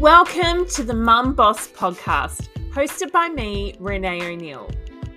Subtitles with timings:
[0.00, 4.70] Welcome to the Mum Boss podcast, hosted by me, Renee O'Neill.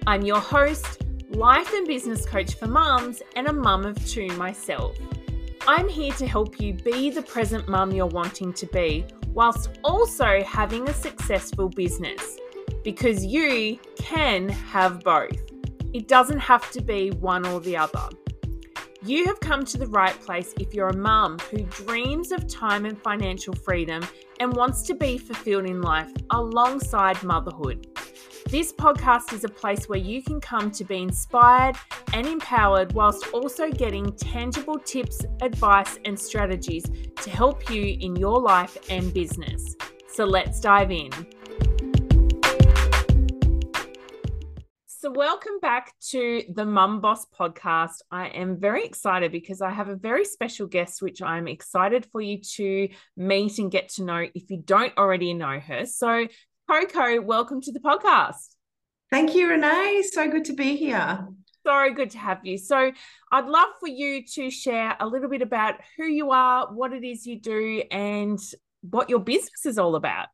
[0.05, 4.97] I'm your host, life and business coach for mums, and a mum of two myself.
[5.69, 10.43] I'm here to help you be the present mum you're wanting to be, whilst also
[10.43, 12.37] having a successful business.
[12.83, 15.41] Because you can have both.
[15.93, 18.09] It doesn't have to be one or the other.
[19.05, 22.85] You have come to the right place if you're a mum who dreams of time
[22.85, 24.01] and financial freedom
[24.39, 27.85] and wants to be fulfilled in life alongside motherhood.
[28.47, 31.75] This podcast is a place where you can come to be inspired
[32.13, 36.85] and empowered whilst also getting tangible tips, advice, and strategies
[37.23, 39.75] to help you in your life and business.
[40.07, 41.11] So let's dive in.
[45.03, 47.95] So, welcome back to the Mum Boss podcast.
[48.09, 52.21] I am very excited because I have a very special guest, which I'm excited for
[52.21, 55.85] you to meet and get to know if you don't already know her.
[55.87, 56.29] So,
[56.71, 58.55] Coco, welcome to the podcast.
[59.11, 60.03] Thank you, Renee.
[60.09, 61.27] So good to be here.
[61.67, 62.57] So good to have you.
[62.57, 62.93] So,
[63.29, 67.03] I'd love for you to share a little bit about who you are, what it
[67.03, 68.39] is you do, and
[68.79, 70.27] what your business is all about.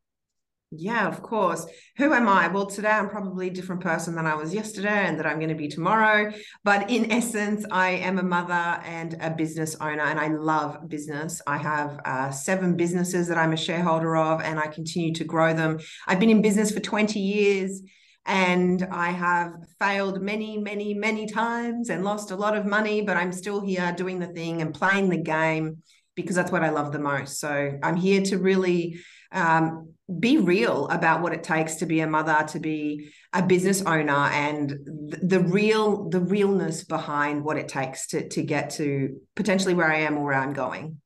[0.71, 1.65] Yeah, of course.
[1.97, 2.47] Who am I?
[2.47, 5.49] Well, today I'm probably a different person than I was yesterday and that I'm going
[5.49, 6.31] to be tomorrow.
[6.63, 11.41] But in essence, I am a mother and a business owner, and I love business.
[11.47, 15.55] I have uh, seven businesses that I'm a shareholder of, and I continue to grow
[15.55, 15.79] them.
[16.05, 17.81] I've been in business for 20 years.
[18.25, 23.17] And I have failed many, many, many times and lost a lot of money, but
[23.17, 25.81] I'm still here doing the thing and playing the game
[26.15, 27.39] because that's what I love the most.
[27.39, 28.99] So I'm here to really
[29.31, 33.83] um, be real about what it takes to be a mother to be a business
[33.83, 39.19] owner and the, the real the realness behind what it takes to to get to
[39.35, 40.99] potentially where i am or where i'm going.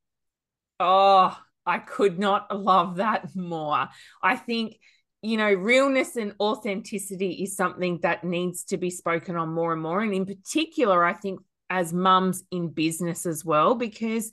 [0.80, 3.90] Oh i could not love that more.
[4.22, 4.78] I think
[5.22, 9.82] you know realness and authenticity is something that needs to be spoken on more and
[9.82, 11.40] more and in particular i think
[11.70, 14.32] as mums in business as well because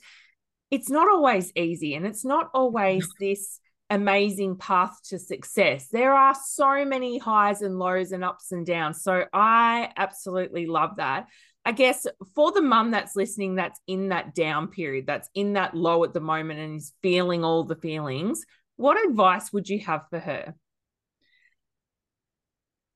[0.69, 3.60] it's not always easy and it's not always this
[3.91, 5.89] amazing path to success.
[5.91, 9.03] There are so many highs and lows and ups and downs.
[9.03, 11.27] So I absolutely love that.
[11.65, 15.75] I guess for the mum that's listening, that's in that down period, that's in that
[15.75, 18.43] low at the moment and is feeling all the feelings,
[18.77, 20.55] what advice would you have for her?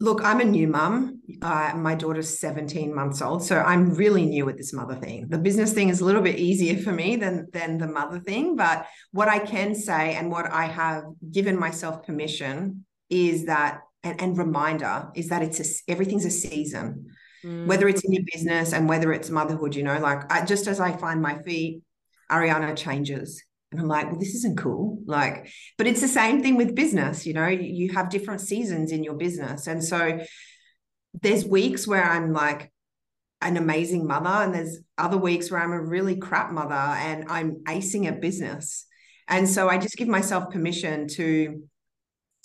[0.02, 1.22] Look, I'm a new mum.
[1.42, 5.30] Uh, my daughter's 17 months old, so I'm really new at this mother thing.
[5.30, 8.58] The business thing is a little bit easier for me than than the mother thing,
[8.58, 14.22] but what I can say and what I have given myself permission is that and,
[14.22, 17.08] and reminder is that it's a, everything's a season.
[17.46, 17.66] Mm.
[17.66, 20.82] Whether it's in your business and whether it's motherhood, you know, like I, just as
[20.82, 21.82] I find my feet,
[22.30, 23.42] Ariana changes
[23.76, 25.00] and I'm like, well, this isn't cool.
[25.06, 29.04] Like, but it's the same thing with business, you know, you have different seasons in
[29.04, 29.68] your business.
[29.68, 30.20] And so
[31.22, 32.72] there's weeks where I'm like
[33.42, 37.64] an amazing mother, and there's other weeks where I'm a really crap mother and I'm
[37.66, 38.86] acing at business.
[39.28, 41.64] And so I just give myself permission to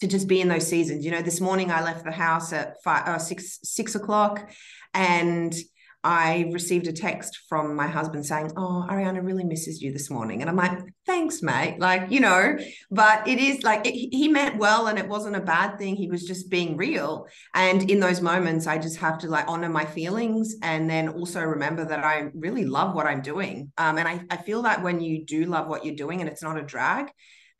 [0.00, 1.04] to just be in those seasons.
[1.04, 4.50] You know, this morning I left the house at five, uh, six six o'clock,
[4.94, 5.54] and
[6.02, 10.40] I received a text from my husband saying, Oh, Ariana really misses you this morning.
[10.40, 11.76] And I'm like, Thanks, mate.
[11.78, 12.56] Like, you know,
[12.90, 15.96] but it is like it, he meant well and it wasn't a bad thing.
[15.96, 17.26] He was just being real.
[17.54, 21.42] And in those moments, I just have to like honor my feelings and then also
[21.42, 23.72] remember that I really love what I'm doing.
[23.76, 26.42] Um, and I, I feel that when you do love what you're doing and it's
[26.42, 27.10] not a drag,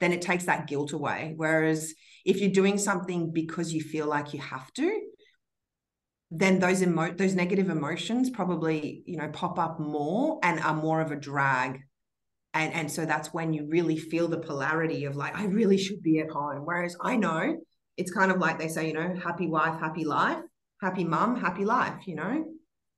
[0.01, 1.35] then it takes that guilt away.
[1.37, 5.01] Whereas if you're doing something because you feel like you have to,
[6.31, 11.01] then those emo- those negative emotions probably you know pop up more and are more
[11.01, 11.81] of a drag.
[12.55, 16.03] And and so that's when you really feel the polarity of like i really should
[16.03, 16.63] be at home.
[16.65, 17.57] Whereas i know
[17.97, 20.43] it's kind of like they say you know happy wife happy life
[20.81, 22.45] happy mum happy life you know?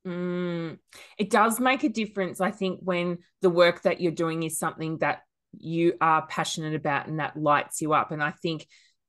[0.06, 0.78] Mm,
[1.18, 4.98] it does make a difference i think when the work that you're doing is something
[4.98, 5.20] that
[5.58, 8.10] you are passionate about and that lights you up.
[8.10, 8.66] And i think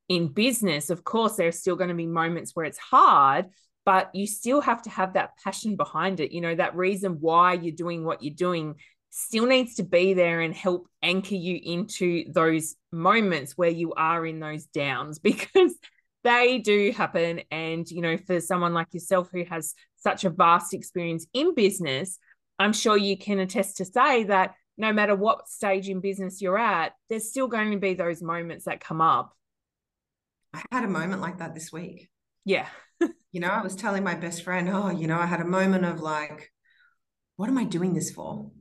[0.09, 3.45] in business of course there's still going to be moments where it's hard
[3.85, 6.31] but you still have to have that passion behind it.
[6.31, 8.75] You know, that reason why you're doing what you're doing
[9.09, 14.25] still needs to be there and help anchor you into those moments where you are
[14.25, 15.75] in those downs because
[16.23, 17.41] they do happen.
[17.51, 22.17] And, you know, for someone like yourself who has such a vast experience in business,
[22.57, 26.57] I'm sure you can attest to say that no matter what stage in business you're
[26.57, 29.35] at, there's still going to be those moments that come up.
[30.53, 32.09] I had a moment like that this week.
[32.45, 32.67] Yeah
[33.31, 35.85] you know, I was telling my best friend, oh, you know, I had a moment
[35.85, 36.51] of like,
[37.35, 38.51] what am I doing this for?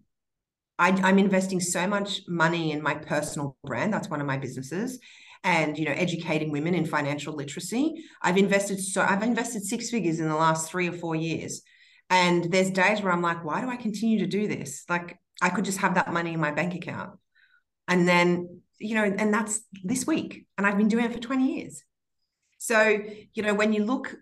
[0.78, 3.92] I, I'm investing so much money in my personal brand.
[3.92, 4.98] That's one of my businesses.
[5.44, 7.84] and you know educating women in financial literacy
[8.22, 11.62] i've invested so i've invested six figures in the last three or four years
[12.10, 15.48] and there's days where i'm like why do i continue to do this like i
[15.50, 17.18] could just have that money in my bank account
[17.88, 21.56] and then you know and that's this week and i've been doing it for 20
[21.56, 21.82] years
[22.62, 22.98] so
[23.34, 24.14] you know when you look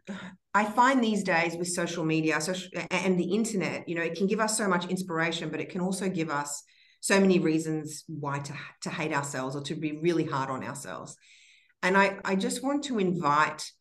[0.54, 4.26] i find these days with social media social, and the internet you know it can
[4.26, 6.64] give us so much inspiration but it can also give us
[7.00, 8.52] so many reasons why to,
[8.82, 11.16] to hate ourselves or to be really hard on ourselves.
[11.82, 13.72] And I, I just want to invite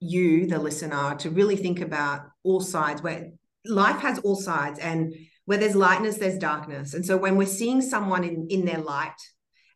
[0.00, 3.30] you, the listener, to really think about all sides where
[3.66, 5.12] life has all sides and
[5.46, 6.94] where there's lightness, there's darkness.
[6.94, 9.20] And so when we're seeing someone in, in their light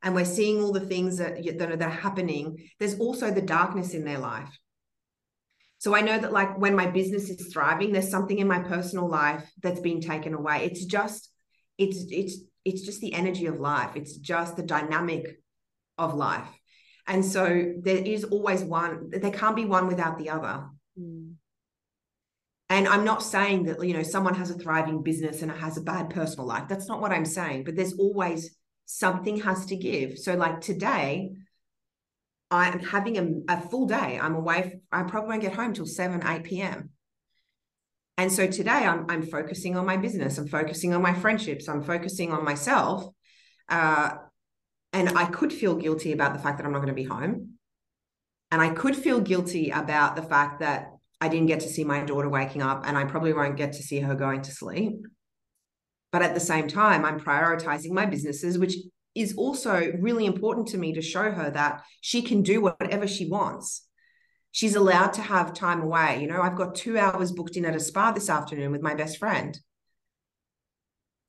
[0.03, 3.43] and we're seeing all the things that, that, are, that are happening, there's also the
[3.43, 4.51] darkness in their life.
[5.79, 9.09] So I know that like when my business is thriving, there's something in my personal
[9.09, 10.65] life that's being taken away.
[10.65, 11.31] It's just,
[11.79, 15.41] it's, it's it's just the energy of life it's just the dynamic
[15.99, 16.49] of life
[17.07, 20.65] and so there is always one there can't be one without the other
[20.99, 21.33] mm.
[22.69, 25.83] and i'm not saying that you know someone has a thriving business and has a
[25.83, 30.19] bad personal life that's not what i'm saying but there's always something has to give
[30.19, 31.33] so like today
[32.51, 36.23] i'm having a, a full day i'm away i probably won't get home till 7
[36.27, 36.91] 8 p.m
[38.19, 41.83] and so today I'm, I'm focusing on my business, I'm focusing on my friendships, I'm
[41.83, 43.07] focusing on myself.
[43.69, 44.11] Uh,
[44.93, 47.55] and I could feel guilty about the fact that I'm not going to be home.
[48.51, 52.05] And I could feel guilty about the fact that I didn't get to see my
[52.05, 55.07] daughter waking up and I probably won't get to see her going to sleep.
[56.13, 58.77] But at the same time, I'm prioritizing my businesses, which
[59.15, 63.29] is also really important to me to show her that she can do whatever she
[63.29, 63.87] wants
[64.53, 66.21] she's allowed to have time away.
[66.21, 68.95] You know, I've got two hours booked in at a spa this afternoon with my
[68.95, 69.59] best friend.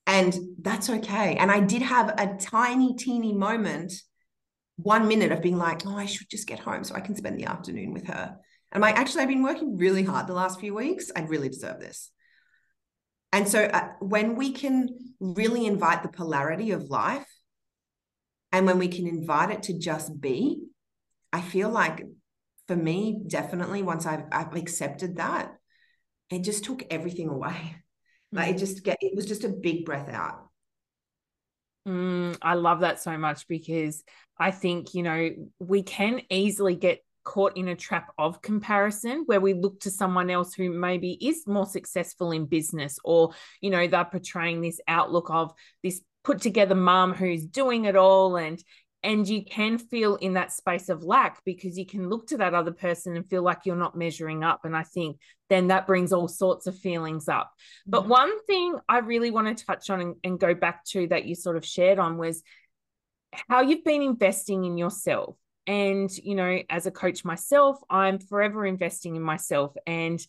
[0.06, 1.38] And that's okay.
[1.38, 3.94] And I did have a tiny, teeny moment,
[4.75, 7.39] one minute of being like, oh, I should just get home so I can spend
[7.39, 8.38] the afternoon with her.
[8.71, 11.09] And I'm like, actually, I've been working really hard the last few weeks.
[11.15, 12.12] I really deserve this.
[13.33, 14.89] And so uh, when we can
[15.19, 17.27] really invite the polarity of life
[18.51, 20.62] and when we can invite it to just be,
[21.33, 22.06] I feel like
[22.68, 25.51] for me, definitely once I've, I've accepted that,
[26.30, 27.75] it just took everything away.
[28.35, 30.47] Like it just get it was just a big breath out.
[31.88, 34.03] Mm, I love that so much because
[34.39, 35.29] I think, you know,
[35.59, 40.30] we can easily get caught in a trap of comparison where we look to someone
[40.30, 43.31] else who maybe is more successful in business or,
[43.62, 48.38] you know, they're portraying this outlook of this put together mom who's doing it all
[48.38, 48.64] and
[49.06, 52.54] and you can feel in that space of lack because you can look to that
[52.54, 54.62] other person and feel like you're not measuring up.
[54.64, 55.18] And i think
[55.50, 57.52] then that brings all sorts of feelings up.
[57.86, 58.12] But mm-hmm.
[58.12, 61.36] one thing i really want to touch on and, and go back to that you
[61.36, 62.42] sort of shared on was
[63.50, 65.36] how you've been investing in yourself
[65.68, 70.19] and you know as a coach myself i'm forever investing in myself and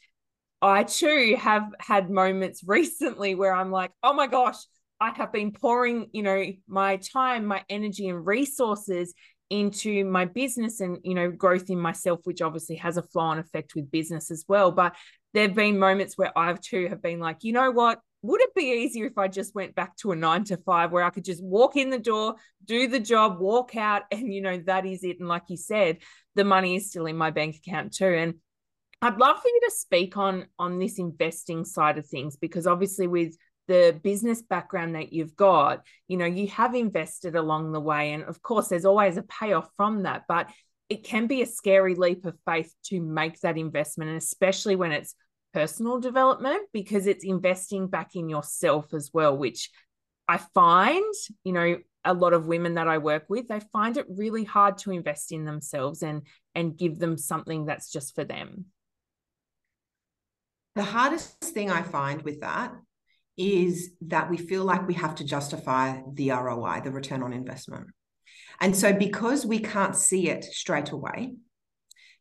[0.62, 4.56] i too have had moments recently where i'm like oh my gosh
[5.00, 9.12] I have been pouring, you know, my time, my energy, and resources
[9.50, 13.38] into my business and, you know, growth in myself, which obviously has a flow on
[13.38, 14.70] effect with business as well.
[14.70, 14.94] But
[15.34, 18.00] there have been moments where I've too have been like, you know what?
[18.24, 21.04] Would it be easier if I just went back to a nine to five where
[21.04, 24.56] I could just walk in the door, do the job, walk out, and, you know,
[24.64, 25.20] that is it.
[25.20, 25.98] And like you said,
[26.34, 28.06] the money is still in my bank account too.
[28.06, 28.36] And
[29.02, 33.06] I'd love for you to speak on on this investing side of things because obviously
[33.06, 33.36] with
[33.68, 38.12] the business background that you've got, you know, you have invested along the way.
[38.14, 40.48] And of course, there's always a payoff from that, but
[40.88, 44.92] it can be a scary leap of faith to make that investment, and especially when
[44.92, 45.14] it's
[45.54, 49.70] personal development, because it's investing back in yourself as well, which
[50.28, 54.06] I find, you know, a lot of women that I work with, they find it
[54.08, 56.22] really hard to invest in themselves and
[56.54, 58.66] and give them something that's just for them.
[60.74, 62.72] The hardest thing I find with that
[63.36, 67.86] is that we feel like we have to justify the ROI, the return on investment.
[68.60, 71.34] And so, because we can't see it straight away,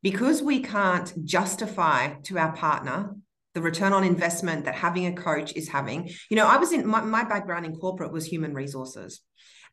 [0.01, 3.15] because we can't justify to our partner
[3.53, 6.87] the return on investment that having a coach is having, you know, I was in
[6.87, 9.21] my, my background in corporate was human resources.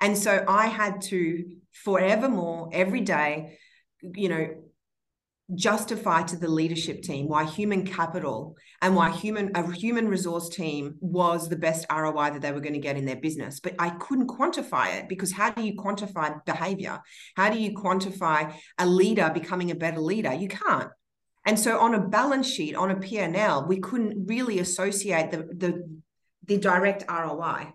[0.00, 3.58] And so I had to forevermore, every day,
[4.02, 4.48] you know,
[5.54, 10.94] justify to the leadership team why human capital and why human a human resource team
[11.00, 13.60] was the best ROI that they were going to get in their business.
[13.60, 17.00] But I couldn't quantify it because how do you quantify behavior?
[17.36, 20.32] How do you quantify a leader becoming a better leader?
[20.32, 20.90] You can't
[21.44, 26.00] and so on a balance sheet on a P&L we couldn't really associate the the
[26.46, 27.72] the direct ROI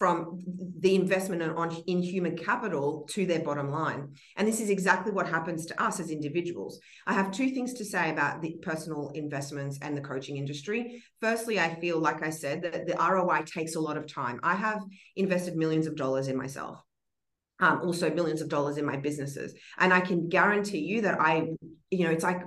[0.00, 0.40] from
[0.78, 4.14] the investment on in human capital to their bottom line.
[4.34, 6.80] And this is exactly what happens to us as individuals.
[7.06, 11.02] I have two things to say about the personal investments and the coaching industry.
[11.20, 14.40] Firstly i feel like i said that the roi takes a lot of time.
[14.42, 14.80] I have
[15.16, 16.82] invested millions of dollars in myself
[17.60, 19.54] um, also millions of dollars in my businesses.
[19.78, 21.46] And i can guarantee you that i
[21.90, 22.40] you know it's like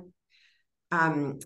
[0.93, 1.39] um,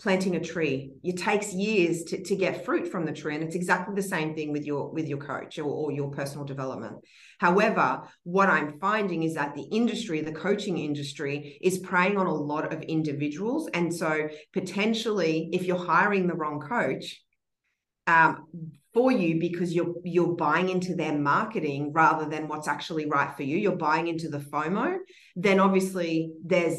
[0.00, 0.90] planting a tree.
[1.04, 4.34] It takes years to, to get fruit from the tree and it's exactly the same
[4.34, 6.96] thing with your with your coach or, or your personal development.
[7.38, 12.34] However what i'm finding is that the industry the coaching industry is preying on a
[12.34, 13.68] lot of individuals.
[13.72, 17.20] And so potentially if you're hiring the wrong coach
[18.08, 18.46] um,
[18.92, 23.42] for you because you're you're buying into their marketing rather than what's actually right for
[23.44, 24.96] you you're buying into the fomo
[25.36, 26.78] then obviously there's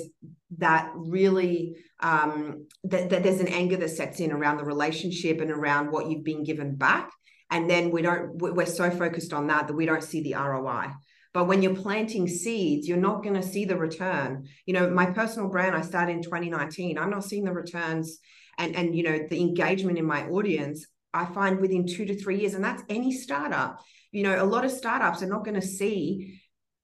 [0.58, 5.52] that really um, that, that there's an anger that sets in around the relationship and
[5.52, 7.12] around what you've been given back.
[7.50, 10.88] And then we don't we're so focused on that that we don't see the roi
[11.34, 14.48] but when you're planting seeds you're not going to see the return.
[14.66, 18.20] You know my personal brand i started in 2019 i'm not seeing the returns
[18.58, 20.86] and and you know the engagement in my audience.
[21.14, 23.80] I find within two to three years and that's any startup.
[24.12, 26.40] You know a lot of startups are not going to see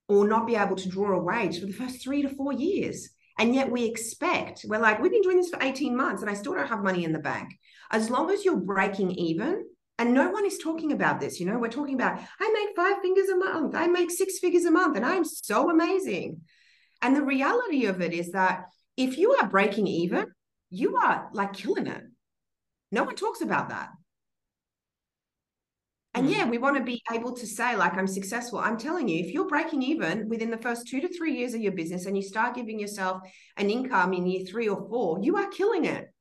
[0.07, 3.09] or not be able to draw a wage for the first three to four years
[3.39, 6.33] and yet we expect, we're like, we've been doing this for 18 months and I
[6.33, 7.57] still don't have money in the bank.
[7.89, 9.65] As long as you're breaking even,
[9.97, 13.01] and no one is talking about this, you know, we're talking about, I make five
[13.01, 16.41] figures a month, I make six figures a month, and I'm so amazing.
[17.01, 18.65] And the reality of it is that
[18.97, 20.27] if you are breaking even,
[20.69, 22.03] you are like killing it.
[22.91, 23.89] No one talks about that.
[26.13, 26.31] And mm.
[26.31, 28.59] yeah, we want to be able to say, like, I'm successful.
[28.59, 31.61] I'm telling you, if you're breaking even within the first two to three years of
[31.61, 33.21] your business and you start giving yourself
[33.57, 36.11] an income in year three or four, you are killing it.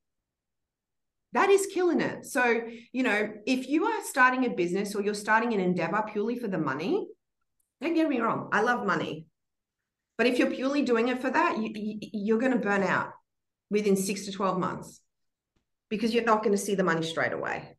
[1.32, 2.26] That is killing it.
[2.26, 6.38] So, you know, if you are starting a business or you're starting an endeavor purely
[6.38, 7.06] for the money,
[7.80, 9.26] don't get me wrong, I love money.
[10.16, 11.70] But if you're purely doing it for that, you,
[12.12, 13.12] you're going to burn out
[13.70, 15.00] within six to 12 months
[15.88, 17.77] because you're not going to see the money straight away.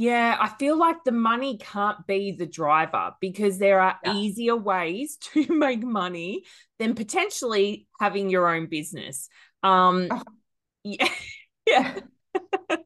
[0.00, 4.14] Yeah, I feel like the money can't be the driver because there are yeah.
[4.14, 6.44] easier ways to make money
[6.78, 9.28] than potentially having your own business.
[9.62, 10.22] Um oh.
[10.84, 11.08] yeah.
[11.66, 12.00] yeah.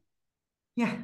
[0.75, 0.97] yeah.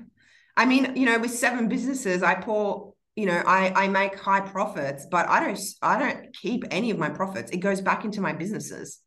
[0.57, 4.41] I mean, you know, with seven businesses, I pour, you know, I I make high
[4.41, 7.51] profits, but I don't I don't keep any of my profits.
[7.51, 8.99] It goes back into my businesses.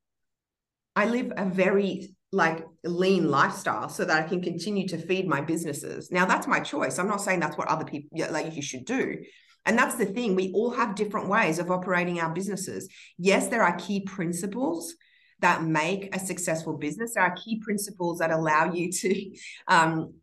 [0.96, 5.40] I live a very like lean lifestyle so that I can continue to feed my
[5.40, 6.10] businesses.
[6.10, 6.98] Now that's my choice.
[6.98, 9.18] I'm not saying that's what other people like you should do.
[9.66, 10.34] And that's the thing.
[10.34, 12.88] We all have different ways of operating our businesses.
[13.16, 14.94] Yes, there are key principles
[15.40, 17.14] that make a successful business.
[17.14, 19.30] There are key principles that allow you to
[19.68, 20.14] um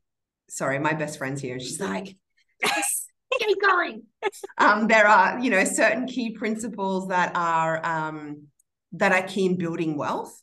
[0.49, 2.15] sorry, my best friend's here she's like,
[2.61, 3.05] yes,
[3.39, 4.03] keep going.
[4.57, 8.47] um, there are, you know, certain key principles that are um
[8.93, 10.41] that are key in building wealth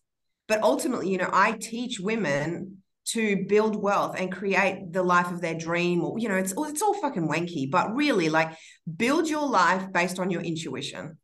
[0.48, 2.78] but ultimately, you know, I teach women
[3.08, 6.82] to build wealth and create the life of their dream or you know it's it's
[6.82, 8.54] all fucking wanky but really like
[8.96, 11.16] build your life based on your intuition.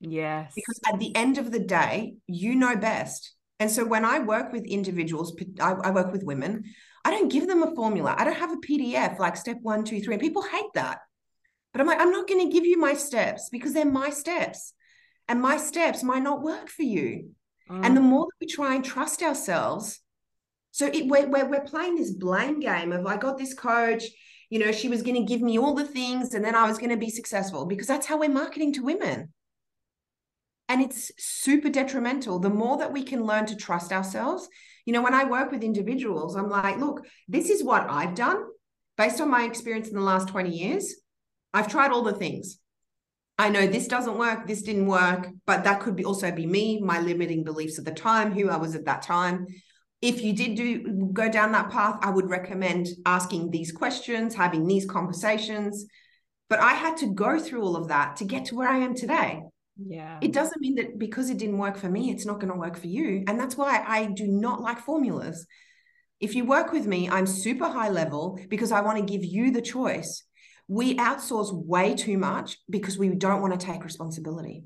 [0.00, 0.52] Yes.
[0.54, 3.34] Because at the end of the day you know best.
[3.60, 6.64] And so when i work with individuals I, I work with women
[7.04, 8.14] i don't give them a formula.
[8.18, 10.98] I don't have a pdf like step one two three and people hate that.
[11.72, 14.72] But i'm like i'm not going to give you my steps because they're my steps.
[15.28, 17.30] And my steps might not work for you
[17.70, 17.86] Mm.
[17.86, 20.00] And the more that we try and trust ourselves,
[20.72, 24.04] so it, we're, we're, we're playing this blame game of I got this coach,
[24.50, 26.78] you know, she was going to give me all the things and then I was
[26.78, 29.32] going to be successful because that's how we're marketing to women.
[30.68, 32.38] And it's super detrimental.
[32.38, 34.48] The more that we can learn to trust ourselves,
[34.86, 38.44] you know, when I work with individuals, I'm like, look, this is what I've done
[38.96, 40.94] based on my experience in the last 20 years.
[41.52, 42.59] I've tried all the things.
[43.40, 46.78] I know this doesn't work, this didn't work, but that could be also be me,
[46.78, 49.46] my limiting beliefs at the time, who I was at that time.
[50.02, 54.66] If you did do go down that path, I would recommend asking these questions, having
[54.66, 55.86] these conversations.
[56.50, 58.94] But I had to go through all of that to get to where I am
[58.94, 59.40] today.
[59.82, 60.18] Yeah.
[60.20, 62.76] It doesn't mean that because it didn't work for me, it's not going to work
[62.76, 63.24] for you.
[63.26, 65.46] And that's why I do not like formulas.
[66.20, 69.50] If you work with me, I'm super high level because I want to give you
[69.50, 70.24] the choice
[70.70, 74.62] we outsource way too much because we don't want to take responsibility.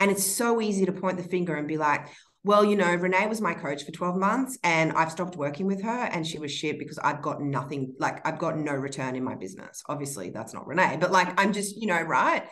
[0.00, 2.08] And it's so easy to point the finger and be like,
[2.42, 5.82] well, you know, Renee was my coach for 12 months and I've stopped working with
[5.82, 9.22] her and she was shit because I've got nothing, like I've got no return in
[9.22, 9.82] my business.
[9.90, 12.42] Obviously, that's not Renee, but like I'm just, you know, right.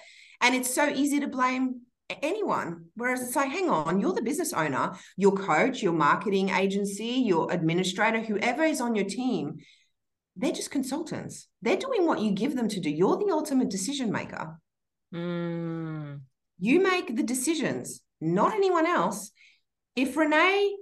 [0.43, 1.81] And it's so easy to blame
[2.21, 2.85] anyone.
[2.97, 7.51] Whereas it's like, hang on, you're the business owner, your coach, your marketing agency, your
[7.51, 9.61] administrator, whoever is on your team
[10.37, 11.49] they're just consultants.
[11.63, 12.91] They're doing what you give them to do.
[12.91, 14.59] You're the ultimate decision maker.
[15.15, 16.21] Mm.
[16.59, 19.31] You make the decisions, not anyone else.
[19.95, 20.77] If Renee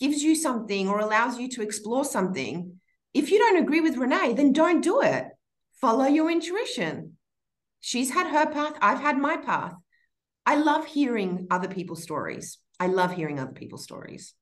[0.00, 2.78] gives you something or allows you to explore something,
[3.14, 5.24] if you don't agree with Renee, then don't do it.
[5.80, 7.16] Follow your intuition.
[7.80, 9.74] She's had her path, I've had my path.
[10.46, 12.58] I love hearing other people's stories.
[12.78, 14.34] I love hearing other people's stories.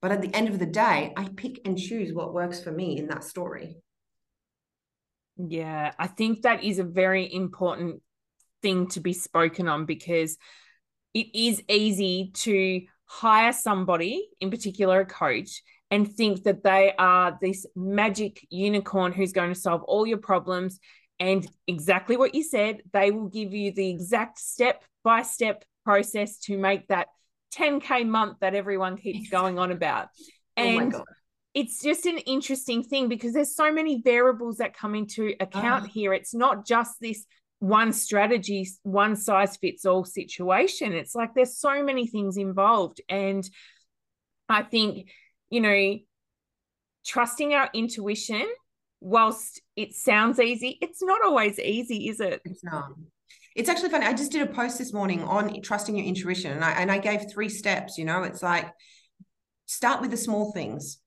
[0.00, 2.96] But at the end of the day, I pick and choose what works for me
[2.96, 3.76] in that story.
[5.48, 8.02] Yeah, I think that is a very important
[8.62, 10.36] thing to be spoken on because
[11.14, 17.38] it is easy to hire somebody, in particular a coach, and think that they are
[17.40, 20.78] this magic unicorn who's going to solve all your problems.
[21.18, 26.38] And exactly what you said, they will give you the exact step by step process
[26.40, 27.08] to make that
[27.54, 30.08] 10K month that everyone keeps going on about.
[30.56, 31.04] And oh
[31.54, 35.92] it's just an interesting thing because there's so many variables that come into account uh-huh.
[35.92, 36.12] here.
[36.12, 37.26] It's not just this
[37.58, 40.92] one strategy, one size fits all situation.
[40.92, 43.00] It's like there's so many things involved.
[43.08, 43.48] And
[44.48, 45.10] I think,
[45.50, 45.98] you know,
[47.04, 48.46] trusting our intuition,
[49.00, 52.40] whilst it sounds easy, it's not always easy, is it?
[52.44, 52.92] It's not.
[53.56, 54.06] It's actually funny.
[54.06, 56.98] I just did a post this morning on trusting your intuition, and I, and I
[56.98, 57.98] gave three steps.
[57.98, 58.70] You know, it's like
[59.66, 61.00] start with the small things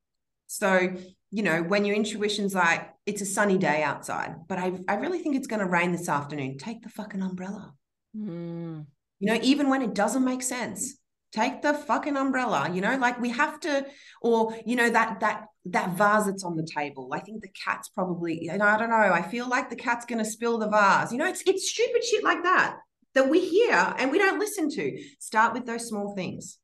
[0.54, 0.94] so,
[1.32, 5.18] you know, when your intuition's like, it's a sunny day outside, but I, I really
[5.18, 7.74] think it's going to rain this afternoon, take the fucking umbrella.
[8.16, 8.86] Mm.
[9.20, 10.96] You know, even when it doesn't make sense,
[11.32, 13.84] take the fucking umbrella, you know, like we have to,
[14.22, 17.10] or, you know, that, that, that vase that's on the table.
[17.12, 20.24] I think the cat's probably, and I don't know, I feel like the cat's going
[20.24, 21.12] to spill the vase.
[21.12, 22.78] You know, it's, it's stupid shit like that
[23.16, 25.04] that we hear and we don't listen to.
[25.18, 26.60] Start with those small things.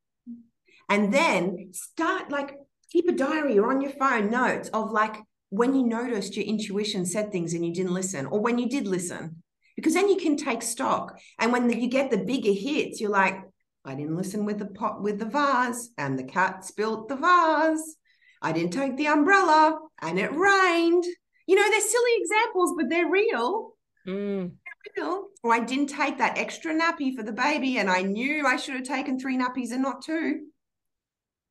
[0.90, 2.56] And then start like
[2.92, 5.18] keep a diary or on your phone notes of like
[5.50, 8.88] when you noticed your intuition said things and you didn't listen, or when you did
[8.88, 9.42] listen,
[9.76, 11.20] because then you can take stock.
[11.40, 13.42] And when the, you get the bigger hits, you're like,
[13.86, 17.96] I didn't listen with the pot with the vase, and the cat spilt the vase.
[18.42, 21.04] I didn't take the umbrella, and it rained.
[21.48, 23.72] You know, they're silly examples, but they're real.
[24.08, 24.52] Mm.
[24.96, 25.28] They're real.
[25.44, 28.76] Or I didn't take that extra nappy for the baby, and I knew I should
[28.76, 30.42] have taken three nappies and not two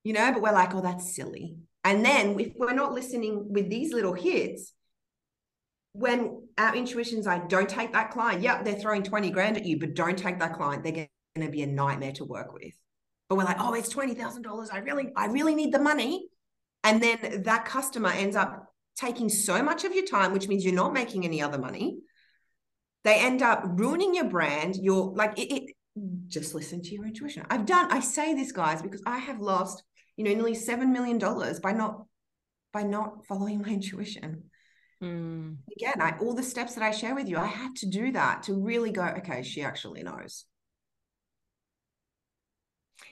[0.05, 1.57] you know, but we're like, oh, that's silly.
[1.85, 4.73] And then if we're not listening with these little hits,
[5.93, 8.43] when our intuition's like, don't take that client.
[8.43, 10.85] Yep, they're throwing 20 grand at you, but don't take that client.
[10.85, 11.09] They're going
[11.41, 12.73] to be a nightmare to work with.
[13.29, 14.73] But we're like, oh, it's $20,000.
[14.73, 16.29] I really, I really need the money.
[16.85, 20.75] And then that customer ends up taking so much of your time, which means you're
[20.75, 21.99] not making any other money.
[23.05, 24.77] They end up ruining your brand.
[24.77, 25.75] You're like, it, it
[26.29, 27.45] just listen to your intuition.
[27.51, 29.83] I've done, I say this, guys, because I have lost
[30.19, 32.05] you know nearly seven million dollars by not
[32.73, 34.43] by not following my intuition
[35.03, 35.57] mm.
[35.75, 38.43] again I, all the steps that i share with you i had to do that
[38.45, 40.45] to really go okay she actually knows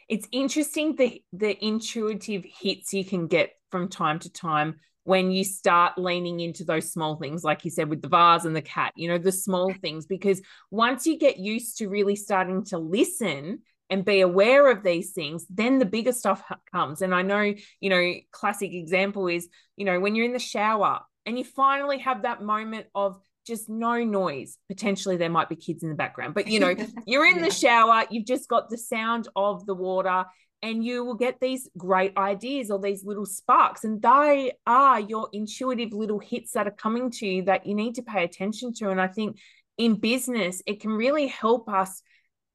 [0.09, 5.45] it's interesting the the intuitive hits you can get from time to time when you
[5.45, 8.92] start leaning into those small things like you said with the vase and the cat
[8.97, 10.42] you know the small things because
[10.73, 15.46] once you get used to really starting to listen and be aware of these things,
[15.49, 17.03] then the bigger stuff comes.
[17.03, 21.01] And I know, you know, classic example is, you know, when you're in the shower
[21.25, 24.59] and you finally have that moment of just no noise.
[24.68, 26.75] Potentially there might be kids in the background, but you know,
[27.07, 27.44] you're in yeah.
[27.44, 30.25] the shower, you've just got the sound of the water
[30.62, 35.29] and you will get these great ideas or these little sparks and they are your
[35.33, 38.90] intuitive little hits that are coming to you that you need to pay attention to
[38.90, 39.38] and I think
[39.77, 42.03] in business it can really help us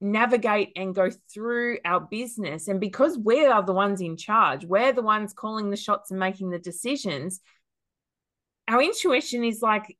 [0.01, 2.67] navigate and go through our business.
[2.67, 6.19] And because we are the ones in charge, we're the ones calling the shots and
[6.19, 7.39] making the decisions.
[8.67, 9.95] Our intuition is like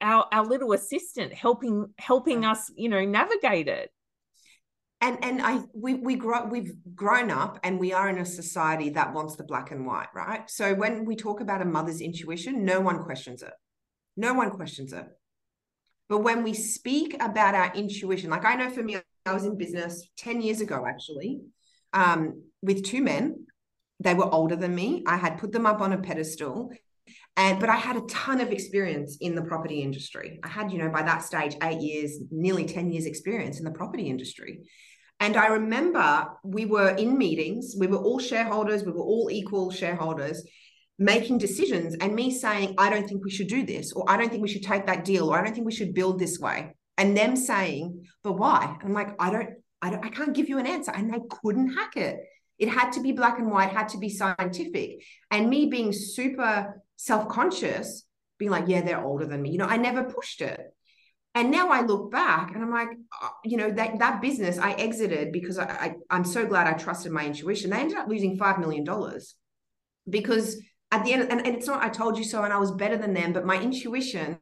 [0.00, 3.90] our, our little assistant helping helping us, you know, navigate it.
[5.00, 8.90] And and I we we grow we've grown up and we are in a society
[8.90, 10.48] that wants the black and white, right?
[10.50, 13.52] So when we talk about a mother's intuition, no one questions it.
[14.16, 15.06] No one questions it.
[16.08, 19.58] But when we speak about our intuition, like I know for me, I was in
[19.58, 21.40] business 10 years ago, actually,
[21.92, 23.46] um, with two men.
[24.00, 25.02] They were older than me.
[25.06, 26.70] I had put them up on a pedestal.
[27.36, 30.40] And but I had a ton of experience in the property industry.
[30.42, 33.70] I had, you know, by that stage, eight years, nearly 10 years experience in the
[33.70, 34.60] property industry.
[35.20, 39.70] And I remember we were in meetings, we were all shareholders, we were all equal
[39.70, 40.44] shareholders
[40.98, 44.30] making decisions and me saying, I don't think we should do this, or I don't
[44.30, 46.74] think we should take that deal, or I don't think we should build this way.
[46.96, 48.76] And them saying, but why?
[48.82, 50.90] I'm like, I don't, I don't, I can't give you an answer.
[50.90, 52.18] And they couldn't hack it.
[52.58, 55.04] It had to be black and white, had to be scientific.
[55.30, 58.04] And me being super self-conscious,
[58.38, 59.50] being like, yeah, they're older than me.
[59.50, 60.60] You know, I never pushed it.
[61.36, 62.88] And now I look back and I'm like,
[63.22, 66.72] uh, you know, that that business I exited because I, I am so glad I
[66.72, 67.70] trusted my intuition.
[67.70, 69.36] They ended up losing five million dollars
[70.08, 72.72] because at the end, and, and it's not I told you so, and I was
[72.72, 74.38] better than them, but my intuition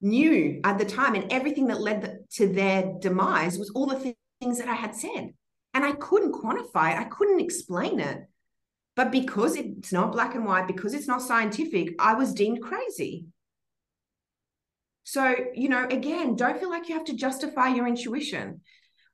[0.00, 4.58] knew at the time, and everything that led to their demise was all the things
[4.58, 5.32] that I had said,
[5.74, 8.26] and I couldn't quantify it, I couldn't explain it.
[8.94, 13.26] But because it's not black and white, because it's not scientific, I was deemed crazy.
[15.04, 18.62] So, you know, again, don't feel like you have to justify your intuition.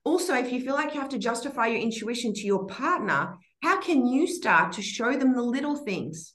[0.05, 3.79] Also, if you feel like you have to justify your intuition to your partner, how
[3.79, 6.33] can you start to show them the little things?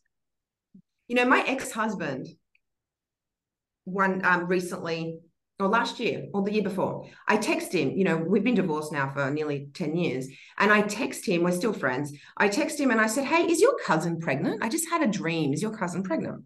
[1.08, 2.28] You know, my ex husband,
[3.84, 5.18] one um, recently,
[5.58, 7.90] or last year, or the year before, I text him.
[7.90, 10.28] You know, we've been divorced now for nearly 10 years.
[10.56, 12.12] And I text him, we're still friends.
[12.36, 14.62] I text him and I said, Hey, is your cousin pregnant?
[14.62, 15.52] I just had a dream.
[15.52, 16.44] Is your cousin pregnant?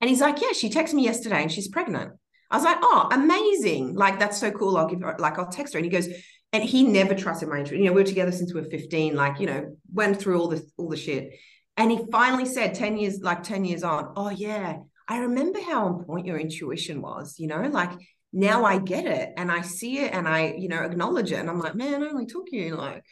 [0.00, 2.12] And he's like, yeah, she texted me yesterday and she's pregnant.
[2.50, 3.94] I was like, oh, amazing.
[3.94, 4.76] Like, that's so cool.
[4.76, 5.78] I'll give her, like, I'll text her.
[5.78, 6.08] And he goes,
[6.52, 7.84] and he never trusted my intuition.
[7.84, 10.48] You know, we were together since we were 15, like, you know, went through all
[10.48, 11.34] the all the shit.
[11.78, 15.86] And he finally said 10 years, like 10 years on, oh yeah, I remember how
[15.86, 17.92] on point your intuition was, you know, like
[18.32, 21.36] now I get it and I see it and I, you know, acknowledge it.
[21.36, 23.04] And I'm like, man, it only took you like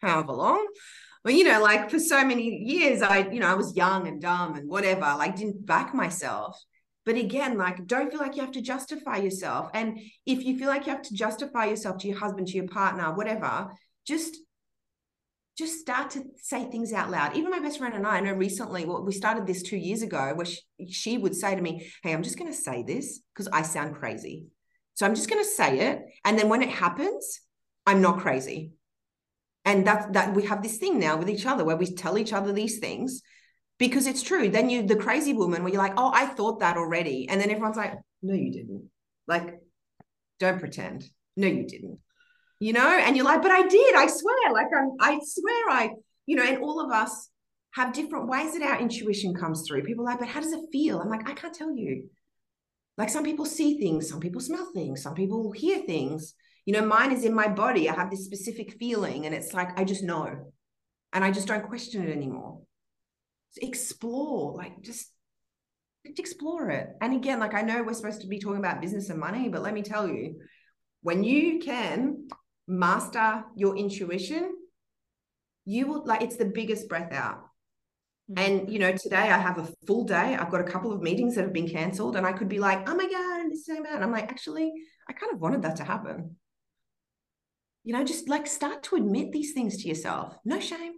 [0.00, 0.66] however long
[1.26, 4.22] well, you know, like for so many years, I, you know, I was young and
[4.22, 6.56] dumb and whatever, like didn't back myself.
[7.04, 9.68] But again, like don't feel like you have to justify yourself.
[9.74, 12.68] And if you feel like you have to justify yourself to your husband, to your
[12.68, 13.72] partner, whatever,
[14.06, 14.36] just
[15.56, 17.36] just start to say things out loud.
[17.36, 20.02] Even my best friend and I, I know recently, well, we started this two years
[20.02, 23.20] ago, where she, she would say to me, Hey, I'm just going to say this
[23.32, 24.46] because I sound crazy.
[24.94, 26.02] So I'm just going to say it.
[26.24, 27.40] And then when it happens,
[27.86, 28.72] I'm not crazy
[29.66, 32.32] and that's that we have this thing now with each other where we tell each
[32.32, 33.20] other these things
[33.78, 36.78] because it's true then you the crazy woman where you're like oh i thought that
[36.78, 37.92] already and then everyone's like
[38.22, 38.88] no you didn't
[39.26, 39.60] like
[40.38, 41.04] don't pretend
[41.36, 41.98] no you didn't
[42.58, 45.90] you know and you're like but i did i swear like I'm, i swear i
[46.26, 47.28] you know and all of us
[47.74, 51.00] have different ways that our intuition comes through people like but how does it feel
[51.00, 52.08] i'm like i can't tell you
[52.96, 56.34] like some people see things some people smell things some people hear things
[56.66, 57.88] you know, mine is in my body.
[57.88, 60.52] I have this specific feeling, and it's like I just know,
[61.12, 62.60] and I just don't question it anymore.
[63.52, 65.12] So explore, like just
[66.04, 66.88] explore it.
[67.00, 69.62] And again, like I know we're supposed to be talking about business and money, but
[69.62, 70.40] let me tell you,
[71.02, 72.26] when you can
[72.66, 74.54] master your intuition,
[75.64, 77.42] you will like it's the biggest breath out.
[78.30, 78.38] Mm-hmm.
[78.38, 80.36] And you know, today I have a full day.
[80.36, 82.88] I've got a couple of meetings that have been cancelled, and I could be like,
[82.88, 84.72] "Oh my god, this is so bad." And I'm like, actually,
[85.08, 86.36] I kind of wanted that to happen
[87.86, 90.92] you know just like start to admit these things to yourself no shame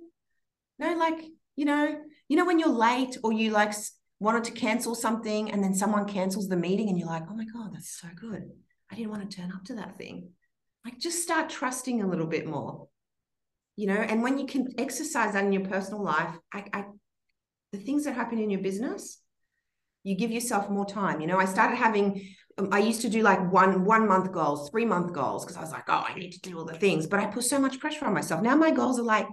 [0.78, 1.22] no like
[1.54, 1.96] you know
[2.28, 3.72] you know when you're late or you like
[4.18, 7.44] wanted to cancel something and then someone cancels the meeting and you're like oh my
[7.44, 8.50] god that's so good
[8.90, 10.30] i didn't want to turn up to that thing
[10.84, 12.88] like just start trusting a little bit more
[13.76, 16.84] you know and when you can exercise that in your personal life I, I
[17.72, 19.18] the things that happen in your business
[20.04, 23.22] you give yourself more time you know i started having um, I used to do
[23.22, 26.32] like one one month goals, three month goals because I was like, oh, I need
[26.32, 27.06] to do all the things.
[27.06, 28.42] But I put so much pressure on myself.
[28.42, 29.28] Now my goals are like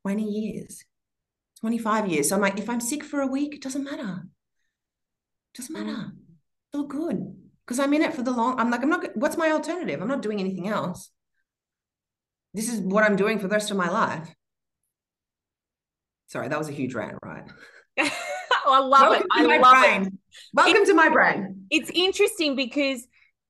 [0.00, 0.82] 20 years,
[1.60, 2.30] 25 years.
[2.30, 4.22] So I'm like, if I'm sick for a week, it doesn't matter.
[5.54, 5.98] It doesn't matter.
[5.98, 6.12] Mm.
[6.12, 8.58] It's all good because I'm in it for the long.
[8.60, 9.16] I'm like, I'm not.
[9.16, 10.00] What's my alternative?
[10.00, 11.10] I'm not doing anything else.
[12.54, 14.34] This is what I'm doing for the rest of my life.
[16.28, 17.44] Sorry, that was a huge rant, right?
[18.68, 19.48] Oh, I love Welcome it.
[19.48, 20.06] I love brain.
[20.06, 20.12] it.
[20.52, 21.66] Welcome to my brain.
[21.70, 23.06] It's interesting because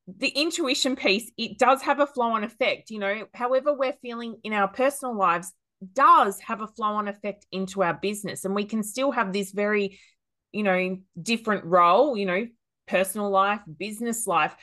[0.06, 2.90] the intuition piece, it does have a flow on effect.
[2.90, 5.54] You know, however we're feeling in our personal lives
[5.94, 8.44] does have a flow on effect into our business.
[8.44, 9.98] And we can still have this very,
[10.52, 12.46] you know, different role, you know,
[12.86, 14.54] personal life, business life,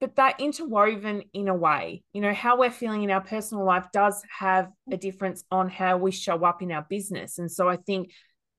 [0.00, 3.86] but they're interwoven in a way, you know, how we're feeling in our personal life
[3.92, 7.38] does have a difference on how we show up in our business.
[7.38, 8.10] And so I think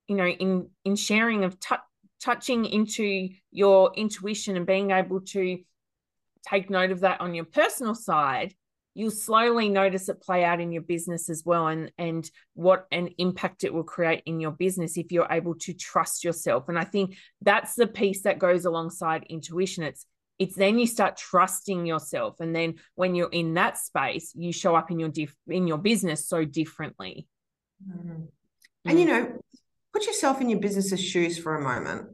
[0.08, 1.76] you know in in sharing of t-
[2.22, 5.60] touching into your intuition and being able to
[6.48, 8.54] take note of that on your personal side
[8.96, 13.10] you'll slowly notice it play out in your business as well and and what an
[13.20, 16.84] impact it will create in your business if you're able to trust yourself and i
[16.84, 20.06] think that's the piece that goes alongside intuition it's
[20.38, 24.76] it's then you start trusting yourself and then when you're in that space you show
[24.76, 27.28] up in your diff- in your business so differently
[27.88, 28.24] mm-hmm.
[28.86, 29.38] and you know
[29.96, 32.10] put yourself in your business's shoes for a moment.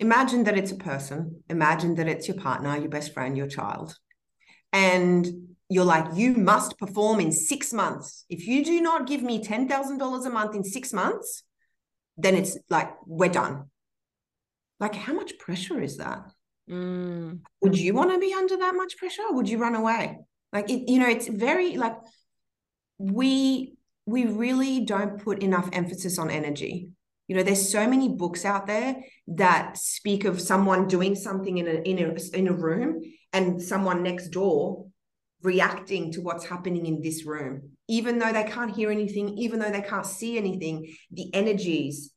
[0.00, 1.44] Imagine that it's a person.
[1.48, 3.96] Imagine that it's your partner, your best friend, your child.
[4.72, 5.26] And
[5.68, 8.24] you're like, you must perform in six months.
[8.30, 11.42] If you do not give me $10,000 a month in six months,
[12.16, 13.70] then it's like, we're done.
[14.80, 16.32] Like, how much pressure is that?
[16.70, 17.40] Mm.
[17.62, 19.22] Would you want to be under that much pressure?
[19.30, 20.18] Would you run away?
[20.52, 21.96] Like, it, you know, it's very like
[22.98, 23.74] we
[24.06, 26.90] we really don't put enough emphasis on energy.
[27.26, 28.96] You know, there's so many books out there
[29.28, 33.02] that speak of someone doing something in a in a in a room
[33.32, 34.87] and someone next door
[35.42, 39.70] reacting to what's happening in this room even though they can't hear anything even though
[39.70, 42.12] they can't see anything the energies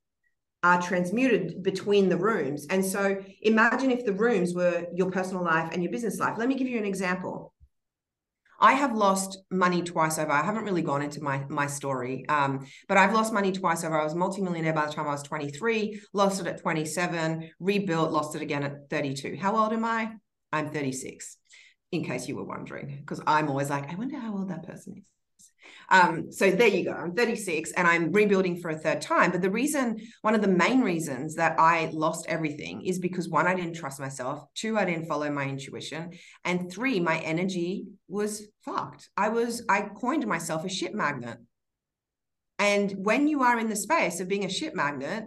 [0.64, 5.70] are transmuted between the rooms and so imagine if the rooms were your personal life
[5.72, 7.54] and your business life let me give you an example
[8.62, 10.32] I have lost money twice over.
[10.32, 14.00] I haven't really gone into my my story, um, but I've lost money twice over.
[14.00, 18.36] I was multimillionaire by the time I was 23, lost it at 27, rebuilt, lost
[18.36, 19.38] it again at 32.
[19.42, 20.12] How old am I?
[20.54, 21.38] I'm 36,
[21.92, 24.96] in case you were wondering, because I'm always like, I wonder how old that person
[24.98, 25.04] is.
[25.90, 26.94] Um, so there you go.
[26.94, 29.32] I'm 36 and I'm rebuilding for a third time.
[29.32, 33.46] But the reason, one of the main reasons that I lost everything is because one,
[33.46, 34.46] I didn't trust myself.
[34.56, 36.12] Two, I didn't follow my intuition.
[36.46, 39.10] And three, my energy was fucked.
[39.18, 41.38] I was, I coined myself a shit magnet.
[42.58, 45.26] And when you are in the space of being a shit magnet,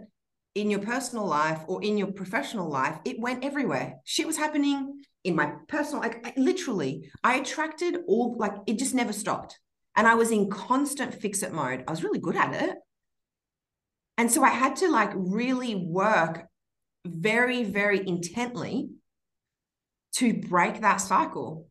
[0.55, 3.95] in your personal life or in your professional life, it went everywhere.
[4.05, 8.93] Shit was happening in my personal, like I, literally, I attracted all, like it just
[8.93, 9.59] never stopped.
[9.95, 11.83] And I was in constant fix it mode.
[11.87, 12.75] I was really good at it.
[14.17, 16.45] And so I had to like really work
[17.05, 18.89] very, very intently
[20.13, 21.67] to break that cycle.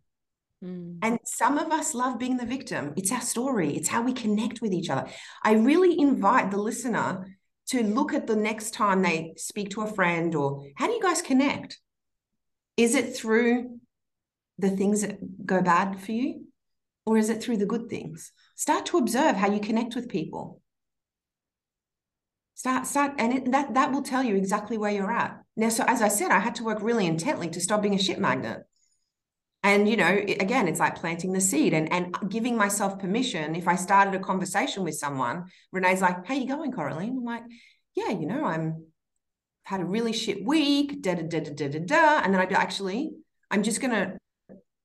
[0.62, 0.98] Mm.
[1.02, 2.92] And some of us love being the victim.
[2.96, 5.08] It's our story, it's how we connect with each other.
[5.42, 7.38] I really invite the listener
[7.68, 11.02] to look at the next time they speak to a friend or how do you
[11.02, 11.78] guys connect?
[12.76, 13.80] Is it through
[14.58, 16.46] the things that go bad for you?
[17.06, 18.32] or is it through the good things?
[18.54, 20.60] Start to observe how you connect with people.
[22.54, 25.40] Start, start, and it, that that will tell you exactly where you're at.
[25.56, 27.98] Now, so as I said, I had to work really intently to stop being a
[27.98, 28.60] shit magnet.
[29.62, 33.56] And you know, it, again, it's like planting the seed and and giving myself permission.
[33.56, 37.42] If I started a conversation with someone, Renee's like, "How you going, Coraline?" I'm like,
[37.94, 38.86] "Yeah, you know, I'm
[39.64, 42.20] had a really shit week." Da da da da da da da.
[42.22, 43.12] And then I'd be actually,
[43.50, 44.18] I'm just gonna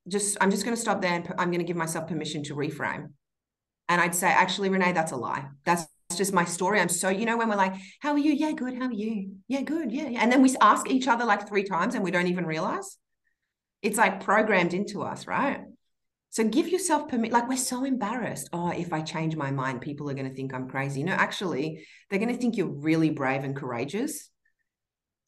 [0.08, 3.10] just I'm just to stop there and I'm to give myself permission to reframe.
[3.88, 5.46] And I'd say, actually, Renee, that's a lie.
[5.66, 6.80] That's just my story.
[6.80, 8.34] I'm so, you know, when we're like, how are you?
[8.34, 8.78] Yeah, good.
[8.78, 9.38] How are you?
[9.48, 9.92] Yeah, good.
[9.92, 10.22] Yeah, yeah.
[10.22, 12.98] And then we ask each other like three times and we don't even realize.
[13.82, 15.62] It's like programmed into us, right?
[16.32, 17.34] So give yourself permission.
[17.34, 18.50] Like we're so embarrassed.
[18.54, 21.02] Oh, if I change my mind, people are going to think I'm crazy.
[21.02, 24.30] No, actually, they're going to think you're really brave and courageous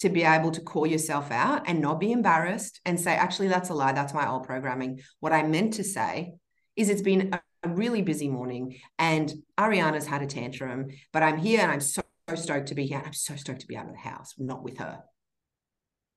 [0.02, 3.70] to be able to call yourself out and not be embarrassed and say, actually, that's
[3.70, 3.94] a lie.
[3.94, 5.02] That's my old programming.
[5.20, 6.34] What I meant to say
[6.76, 7.32] is it's been
[7.64, 12.02] a really busy morning and Ariana's had a tantrum, but I'm here and I'm so,
[12.28, 13.02] so stoked to be here.
[13.06, 15.00] I'm so stoked to be out of the house, not with her.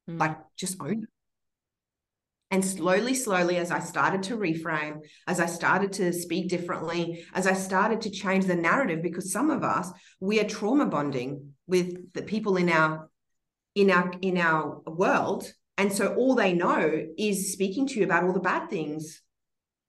[0.08, 0.18] Mm.
[0.18, 1.08] Like, just own it.
[2.50, 7.46] And slowly, slowly, as I started to reframe, as I started to speak differently, as
[7.46, 12.12] I started to change the narrative, because some of us, we are trauma bonding with
[12.12, 13.10] the people in our
[13.74, 15.52] in our in our world.
[15.76, 19.20] And so all they know is speaking to you about all the bad things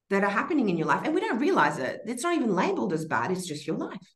[0.10, 1.02] that are happening in your life.
[1.04, 2.02] And we don't realize it.
[2.06, 3.32] It's not even labeled as bad.
[3.32, 4.13] It's just your life.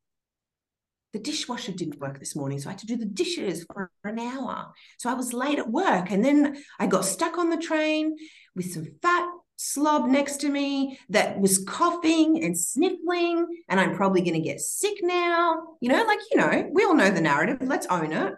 [1.13, 4.19] The dishwasher didn't work this morning so i had to do the dishes for an
[4.19, 4.71] hour.
[4.99, 8.15] So i was late at work and then i got stuck on the train
[8.55, 14.21] with some fat slob next to me that was coughing and sniffling and i'm probably
[14.21, 15.63] going to get sick now.
[15.82, 17.58] You know like you know we all know the narrative.
[17.63, 18.34] Let's own it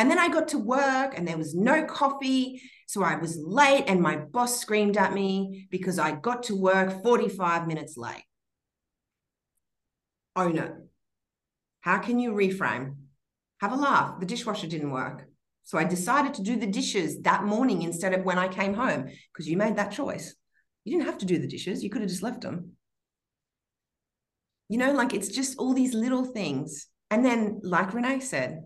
[0.00, 2.62] and then I got to work and there was no coffee.
[2.86, 7.02] So I was late and my boss screamed at me because I got to work
[7.02, 8.24] 45 minutes late.
[10.34, 10.72] Own it.
[11.82, 12.94] How can you reframe?
[13.60, 14.18] Have a laugh.
[14.18, 15.28] The dishwasher didn't work.
[15.64, 19.10] So I decided to do the dishes that morning instead of when I came home
[19.30, 20.34] because you made that choice.
[20.84, 22.72] You didn't have to do the dishes, you could have just left them.
[24.70, 26.86] You know, like it's just all these little things.
[27.10, 28.62] And then, like Renee said,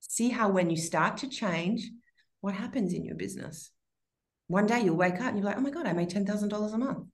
[0.00, 1.88] see how when you start to change,
[2.40, 3.70] what happens in your business.
[4.48, 6.78] One day you'll wake up and you're like, oh my God, I made $10,000 a
[6.78, 7.06] month.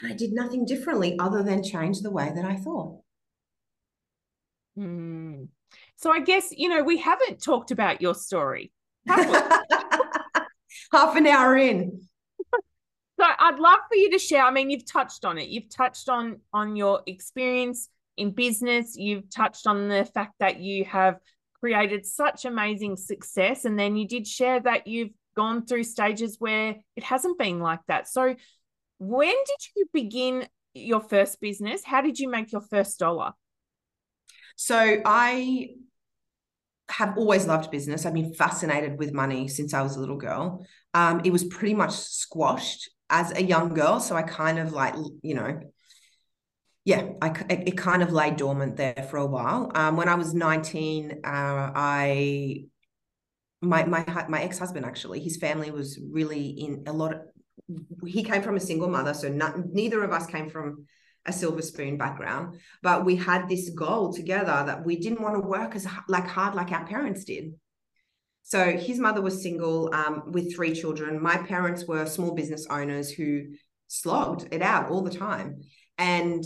[0.00, 3.00] And I did nothing differently other than change the way that I thought.
[4.78, 5.48] Mm.
[5.96, 8.72] So I guess, you know, we haven't talked about your story.
[9.08, 9.62] Half
[10.92, 12.02] an hour in.
[13.20, 14.44] So I'd love for you to share.
[14.44, 15.48] I mean, you've touched on it.
[15.48, 17.88] You've touched on on your experience
[18.18, 18.96] in business.
[18.96, 21.18] You've touched on the fact that you have
[21.60, 23.64] created such amazing success.
[23.64, 27.80] And then you did share that you've gone through stages where it hasn't been like
[27.88, 28.08] that.
[28.08, 28.34] So,
[28.98, 31.84] when did you begin your first business?
[31.84, 33.32] How did you make your first dollar?
[34.56, 35.70] So, I
[36.90, 38.06] have always loved business.
[38.06, 40.66] I've been fascinated with money since I was a little girl.
[40.94, 44.00] Um, it was pretty much squashed as a young girl.
[44.00, 45.60] So I kind of like, you know,
[46.88, 49.70] yeah, I, it, kind of lay dormant there for a while.
[49.74, 52.64] Um, when I was 19, uh, I
[53.60, 57.20] my my my ex-husband actually his family was really in a lot of
[58.06, 60.86] he came from a single mother so not, neither of us came from
[61.26, 65.40] a silver spoon background but we had this goal together that we didn't want to
[65.40, 67.52] work as like hard like our parents did.
[68.44, 71.20] So his mother was single um, with three children.
[71.20, 73.42] My parents were small business owners who
[73.88, 75.60] slogged it out all the time.
[75.98, 76.44] And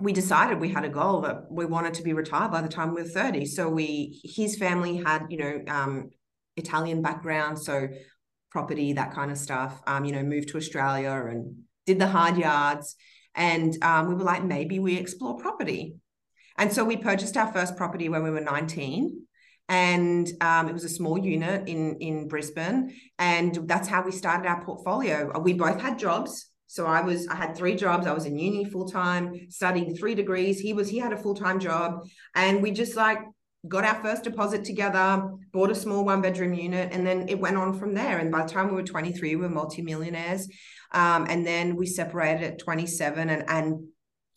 [0.00, 2.94] we decided we had a goal that we wanted to be retired by the time
[2.94, 6.10] we were 30 so we his family had you know um,
[6.56, 7.88] italian background so
[8.50, 11.54] property that kind of stuff um, you know moved to australia and
[11.86, 12.96] did the hard yards.
[13.34, 15.96] And um, we were like maybe we explore property.
[16.56, 19.26] And so we purchased our first property when we were 19
[19.68, 22.94] and um, it was a small unit in in brisbane.
[23.18, 25.38] And that's how we started our portfolio.
[25.40, 28.06] We both had jobs so I was, I had three jobs.
[28.06, 30.60] I was in uni full time, studying three degrees.
[30.60, 32.06] He was, he had a full time job,
[32.36, 33.18] and we just like
[33.66, 37.56] got our first deposit together, bought a small one bedroom unit, and then it went
[37.56, 38.18] on from there.
[38.18, 40.46] And by the time we were 23, we were multimillionaires.
[40.92, 43.88] Um, and then we separated at 27, and and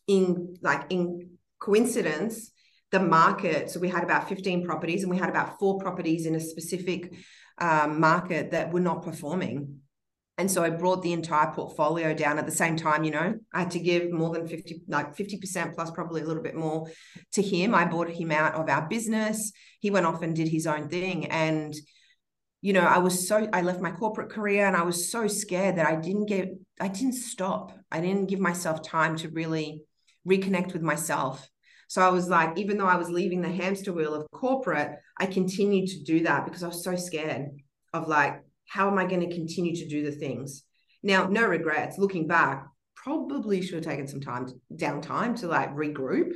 [0.08, 2.50] in like in coincidence,
[2.89, 3.69] the market.
[3.69, 7.13] So we had about 15 properties, and we had about four properties in a specific
[7.60, 9.82] um, market that were not performing
[10.38, 13.60] and so I brought the entire portfolio down at the same time, you know, I
[13.60, 16.88] had to give more than 50, like 50% plus probably a little bit more
[17.34, 17.76] to him.
[17.76, 19.52] I bought him out of our business.
[19.80, 21.28] He went off and did his own thing.
[21.28, 21.76] And,
[22.62, 25.76] you know, I was so, I left my corporate career and I was so scared
[25.76, 27.72] that I didn't get, I didn't stop.
[27.91, 29.84] I didn't give myself time to really
[30.28, 31.48] reconnect with myself.
[31.89, 35.28] So I was like, even though I was leaving the hamster wheel of corporate, I
[35.28, 37.50] continued to do that because I was so scared
[37.93, 40.63] of like, how am I going to continue to do the things?
[41.02, 41.97] Now, no regrets.
[41.97, 42.65] Looking back,
[43.04, 46.34] probably should have taken some time downtime to like regroup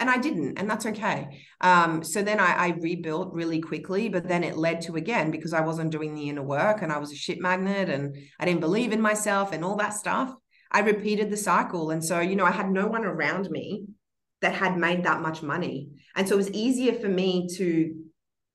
[0.00, 4.28] and i didn't and that's okay um, so then I, I, rebuilt really quickly but
[4.28, 7.12] then it led to again because i wasn't doing the inner work and i was
[7.12, 10.34] a shit magnet and i didn't believe in myself and all that stuff
[10.70, 13.86] i repeated the cycle and so you know i had no one around me
[14.40, 18.03] that had made that much money and so it was easier for me to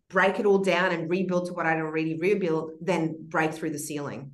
[0.09, 3.79] break it all down and rebuild to what I'd already rebuilt, then break through the
[3.79, 4.31] ceiling.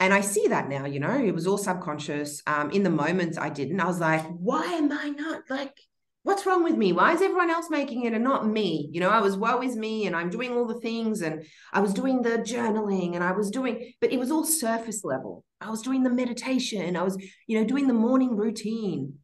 [0.00, 2.42] And I see that now, you know, it was all subconscious.
[2.48, 3.78] Um, in the moment, I didn't.
[3.78, 5.78] I was like, why am I not like,
[6.24, 6.92] what's wrong with me?
[6.92, 8.88] Why is everyone else making it and not me?
[8.92, 11.78] You know, I was woe is me and I'm doing all the things and I
[11.78, 15.44] was doing the journaling and I was doing, but it was all surface level.
[15.60, 16.96] I was doing the meditation.
[16.96, 19.18] I was, you know, doing the morning routine,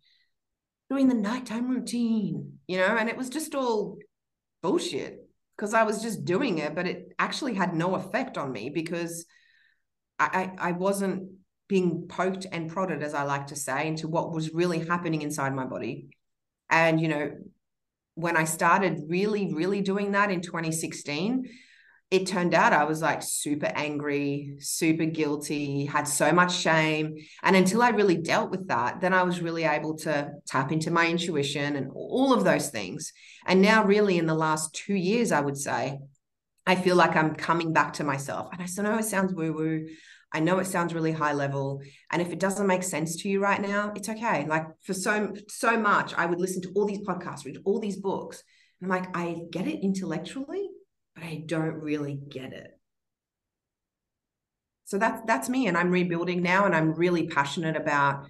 [0.90, 3.98] doing the nighttime routine, you know, and it was just all
[4.62, 8.70] bullshit because I was just doing it, but it actually had no effect on me
[8.70, 9.26] because
[10.18, 11.30] I, I, I wasn't
[11.68, 15.54] being poked and prodded, as I like to say, into what was really happening inside
[15.54, 16.08] my body.
[16.70, 17.32] And, you know,
[18.14, 21.48] when I started really, really doing that in 2016,
[22.10, 27.16] it turned out I was like super angry, super guilty, had so much shame.
[27.42, 30.90] And until I really dealt with that, then I was really able to tap into
[30.90, 33.12] my intuition and all of those things.
[33.44, 35.98] And now, really, in the last two years, I would say,
[36.66, 38.48] I feel like I'm coming back to myself.
[38.52, 39.86] And I still know it sounds woo woo.
[40.32, 41.82] I know it sounds really high level.
[42.10, 44.46] And if it doesn't make sense to you right now, it's okay.
[44.46, 47.96] Like for so, so much, I would listen to all these podcasts, read all these
[47.96, 48.42] books.
[48.82, 50.68] I'm like, I get it intellectually
[51.18, 52.78] but I don't really get it.
[54.84, 58.26] So that's that's me, and I'm rebuilding now, and I'm really passionate about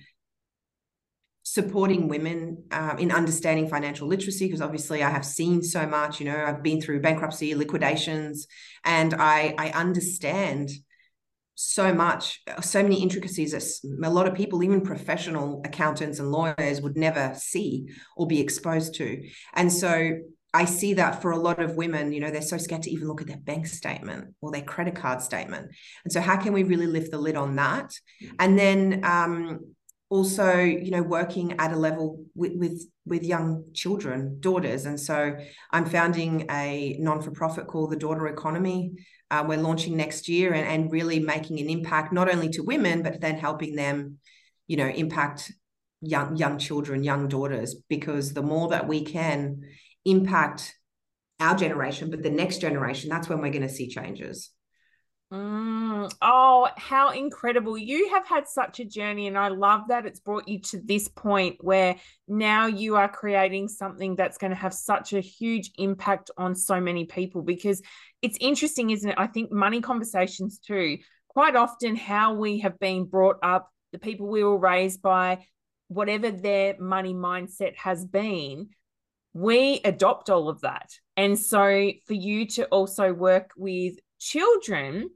[1.45, 6.21] supporting women um, in understanding financial literacy because obviously I have seen so much.
[6.21, 8.47] You know, I've been through bankruptcy, liquidations,
[8.85, 10.71] and I I understand
[11.61, 16.81] so much, so many intricacies that a lot of people, even professional accountants and lawyers,
[16.81, 19.21] would never see or be exposed to.
[19.55, 20.19] And so
[20.59, 23.07] I see that for a lot of women, you know, they're so scared to even
[23.07, 25.71] look at their bank statement or their credit card statement.
[26.03, 27.93] And so, how can we really lift the lid on that?
[28.41, 29.61] And then um,
[30.11, 34.85] also, you know, working at a level with, with with young children, daughters.
[34.85, 35.37] And so,
[35.71, 38.95] I'm founding a non for profit called the Daughter Economy.
[39.31, 43.05] Uh, we're launching next year and, and really making an impact not only to women,
[43.05, 44.19] but then helping them,
[44.67, 45.53] you know, impact
[46.01, 47.77] young young children, young daughters.
[47.89, 49.63] Because the more that we can
[50.11, 50.75] impact
[51.41, 54.51] our generation, but the next generation, that's when we're going to see changes.
[55.33, 57.77] Mm, oh, how incredible.
[57.77, 61.07] You have had such a journey, and I love that it's brought you to this
[61.09, 61.97] point where
[62.27, 66.81] now you are creating something that's going to have such a huge impact on so
[66.81, 67.43] many people.
[67.43, 67.83] Because
[68.23, 69.19] it's interesting, isn't it?
[69.19, 70.97] I think money conversations, too,
[71.29, 75.47] quite often how we have been brought up, the people we were raised by,
[75.89, 78.71] whatever their money mindset has been,
[79.33, 80.91] we adopt all of that.
[81.17, 85.11] And so for you to also work with children,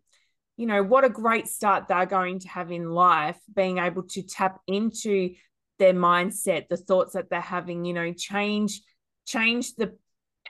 [0.57, 4.23] you know, what a great start they're going to have in life, being able to
[4.23, 5.35] tap into
[5.79, 8.81] their mindset, the thoughts that they're having, you know, change,
[9.27, 9.97] change the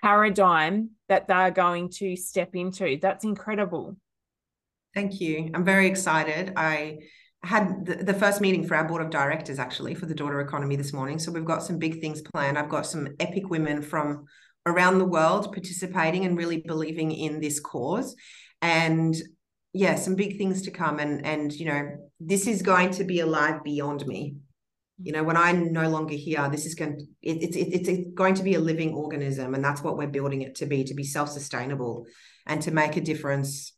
[0.02, 2.98] paradigm that they're going to step into.
[3.00, 3.96] That's incredible.
[4.94, 5.50] Thank you.
[5.54, 6.52] I'm very excited.
[6.56, 6.98] I
[7.44, 10.76] had the, the, first meeting for our board of directors actually for the daughter economy
[10.76, 11.18] this morning.
[11.18, 12.56] So we've got some big things planned.
[12.56, 14.26] I've got some epic women from
[14.64, 18.14] around the world participating and really believing in this cause.
[18.60, 19.14] And
[19.72, 21.00] yeah, some big things to come.
[21.00, 24.36] And and you know, this is going to be alive beyond me.
[25.02, 28.10] You know, when I'm no longer here, this is going to, it, it's it, it's
[28.14, 30.94] going to be a living organism, and that's what we're building it to be, to
[30.94, 32.06] be self-sustainable
[32.46, 33.72] and to make a difference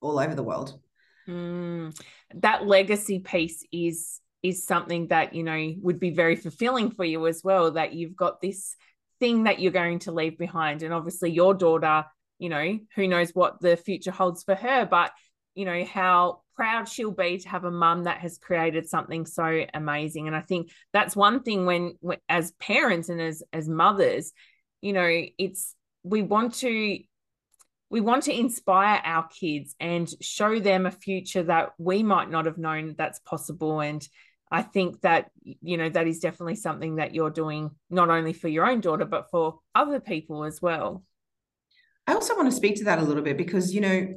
[0.00, 0.80] all over the world.
[1.28, 1.94] Mm,
[2.36, 7.26] that legacy piece is is something that you know would be very fulfilling for you
[7.26, 7.70] as well.
[7.72, 8.76] That you've got this
[9.20, 12.04] thing that you're going to leave behind, and obviously your daughter,
[12.38, 15.12] you know, who knows what the future holds for her, but
[15.58, 19.64] you know how proud she'll be to have a mum that has created something so
[19.74, 24.32] amazing and i think that's one thing when, when as parents and as as mothers
[24.80, 25.74] you know it's
[26.04, 26.98] we want to
[27.90, 32.44] we want to inspire our kids and show them a future that we might not
[32.46, 33.80] have known that's possible.
[33.80, 34.06] And
[34.50, 38.48] i think that you know that is definitely something that you're doing not only for
[38.48, 41.04] your own daughter but for other people as well.
[42.06, 44.14] I also want to speak to that a little bit because you know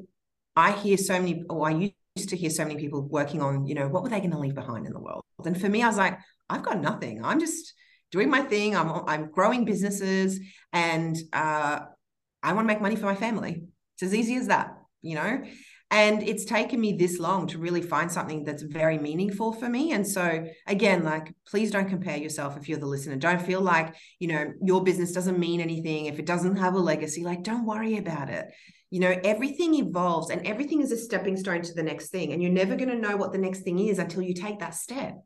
[0.55, 1.71] i hear so many or i
[2.15, 4.39] used to hear so many people working on you know what were they going to
[4.39, 5.23] leave behind in the world?
[5.45, 6.17] And for me i was like
[6.49, 7.23] i've got nothing.
[7.23, 7.73] I'm just
[8.11, 8.75] doing my thing.
[8.75, 10.39] I'm i'm growing businesses
[10.71, 11.79] and uh
[12.43, 13.63] I want to make money for my family.
[13.95, 15.43] It's as easy as that, you know?
[15.91, 19.91] And it's taken me this long to really find something that's very meaningful for me.
[19.91, 23.17] And so, again, like, please don't compare yourself if you're the listener.
[23.17, 26.05] Don't feel like, you know, your business doesn't mean anything.
[26.05, 28.45] If it doesn't have a legacy, like, don't worry about it.
[28.89, 32.31] You know, everything evolves and everything is a stepping stone to the next thing.
[32.31, 34.75] And you're never going to know what the next thing is until you take that
[34.75, 35.17] step.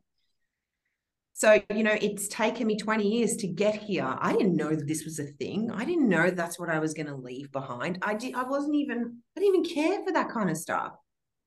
[1.38, 4.06] So, you know, it's taken me 20 years to get here.
[4.06, 5.70] I didn't know that this was a thing.
[5.70, 7.98] I didn't know that's what I was going to leave behind.
[8.00, 10.92] I did I wasn't even I didn't even care for that kind of stuff.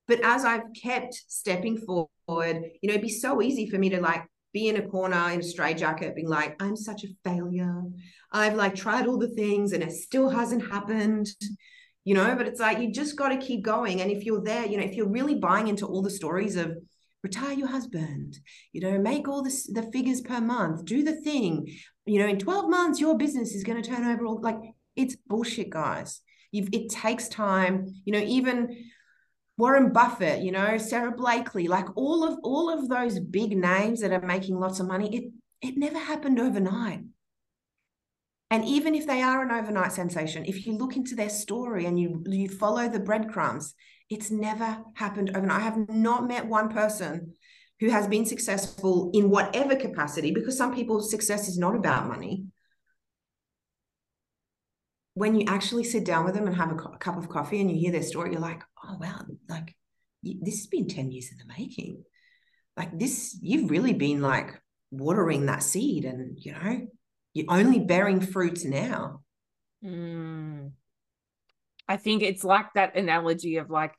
[0.08, 4.00] But as I've kept stepping forward, you know, it'd be so easy for me to
[4.00, 7.82] like be in a corner in a straitjacket being like, I'm such a failure.
[8.32, 11.30] I've like tried all the things and it still hasn't happened.
[12.04, 14.02] You know, but it's like you just got to keep going.
[14.02, 16.78] And if you're there, you know, if you're really buying into all the stories of
[17.24, 18.40] retire your husband.
[18.72, 20.86] You know make all this the figures per month.
[20.86, 21.68] Do the thing.
[22.06, 24.58] You know in 12 months your business is going to turn over all like
[24.96, 26.22] it's bullshit guys.
[26.52, 27.88] You've, it takes time.
[28.06, 28.86] You know even
[29.58, 34.14] warren buffett you know Sara Blakely like all of all of those big names that
[34.14, 37.02] are making lots of money it it never happened overnight.
[38.52, 42.00] And even if they are an overnight sensation if you look into their story and
[42.00, 43.76] you you follow the breadcrumbs
[44.10, 45.62] it's never happened overnight.
[45.62, 47.34] I have not met one person
[47.80, 52.46] who has been successful in whatever capacity, because some people's success is not about money.
[55.14, 57.70] When you actually sit down with them and have a, a cup of coffee and
[57.70, 59.76] you hear their story, you're like, oh, wow, like
[60.24, 62.04] this has been 10 years in the making.
[62.76, 66.88] Like this, you've really been like watering that seed and, you know,
[67.34, 69.22] you're only bearing fruits now.
[69.84, 70.72] Mm.
[71.90, 73.96] I think it's like that analogy of like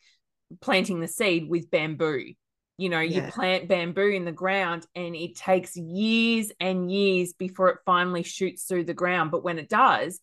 [0.60, 2.32] planting the seed with bamboo.
[2.78, 3.26] You know, yeah.
[3.26, 8.22] you plant bamboo in the ground and it takes years and years before it finally
[8.22, 9.32] shoots through the ground.
[9.32, 10.18] But when it does,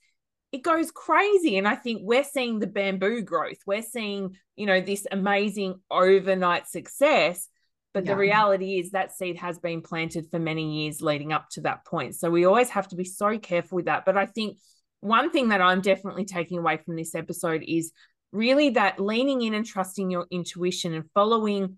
[0.51, 1.57] it goes crazy.
[1.57, 3.57] And I think we're seeing the bamboo growth.
[3.67, 7.47] We're seeing, you know, this amazing overnight success.
[7.93, 8.13] But yeah.
[8.13, 11.85] the reality is that seed has been planted for many years leading up to that
[11.85, 12.15] point.
[12.15, 14.05] So we always have to be so careful with that.
[14.05, 14.57] But I think
[15.01, 17.91] one thing that I'm definitely taking away from this episode is
[18.31, 21.77] really that leaning in and trusting your intuition and following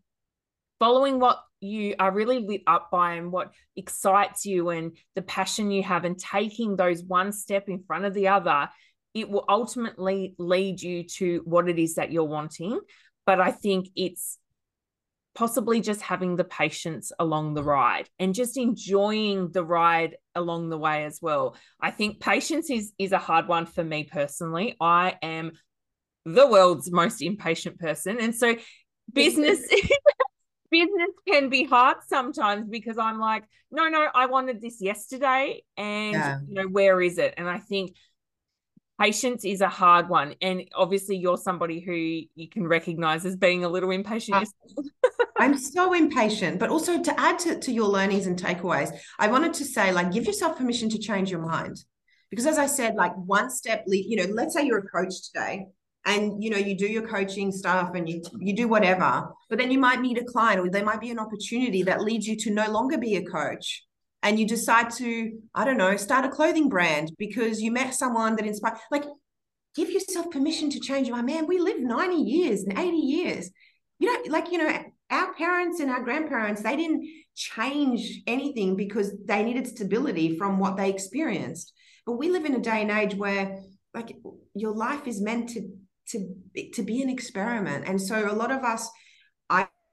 [0.80, 5.72] following what you are really lit up by and what excites you and the passion
[5.72, 8.70] you have and taking those one step in front of the other
[9.14, 12.80] it will ultimately lead you to what it is that you're wanting.
[13.26, 14.40] But i think it's
[15.36, 17.70] possibly just having the patience along the mm-hmm.
[17.70, 21.56] ride and just enjoying the ride along the way as well.
[21.80, 24.76] I think patience is is a hard one for me personally.
[24.82, 25.54] I am
[26.26, 28.20] the world's most impatient person.
[28.20, 28.56] And so
[29.12, 29.60] business
[30.72, 35.64] business can be hard sometimes because I'm like, no, no, I wanted this yesterday.
[35.78, 36.40] And yeah.
[36.48, 37.36] you know, where is it?
[37.38, 37.96] And I think
[39.00, 40.36] patience is a hard one.
[40.42, 44.48] And obviously you're somebody who you can recognize as being a little impatient.
[44.78, 44.82] Uh,
[45.38, 49.54] I'm so impatient, but also to add to, to your learnings and takeaways, I wanted
[49.56, 51.78] to say, like, give yourself permission to change your mind.
[52.30, 55.32] Because as I said, like one step, lead, you know, let's say you're a coach
[55.32, 55.68] today
[56.06, 59.70] and you know you do your coaching stuff and you you do whatever but then
[59.70, 62.52] you might meet a client or there might be an opportunity that leads you to
[62.52, 63.84] no longer be a coach
[64.22, 68.36] and you decide to i don't know start a clothing brand because you met someone
[68.36, 69.06] that inspired like
[69.76, 71.26] give yourself permission to change mind.
[71.26, 73.50] Man we live 90 years and 80 years.
[74.00, 79.14] You know like you know our parents and our grandparents they didn't change anything because
[79.26, 81.74] they needed stability from what they experienced.
[82.06, 83.60] But we live in a day and age where
[83.94, 84.16] like
[84.54, 85.70] your life is meant to
[86.10, 86.36] to
[86.74, 87.88] to be an experiment.
[87.88, 88.90] And so a lot of us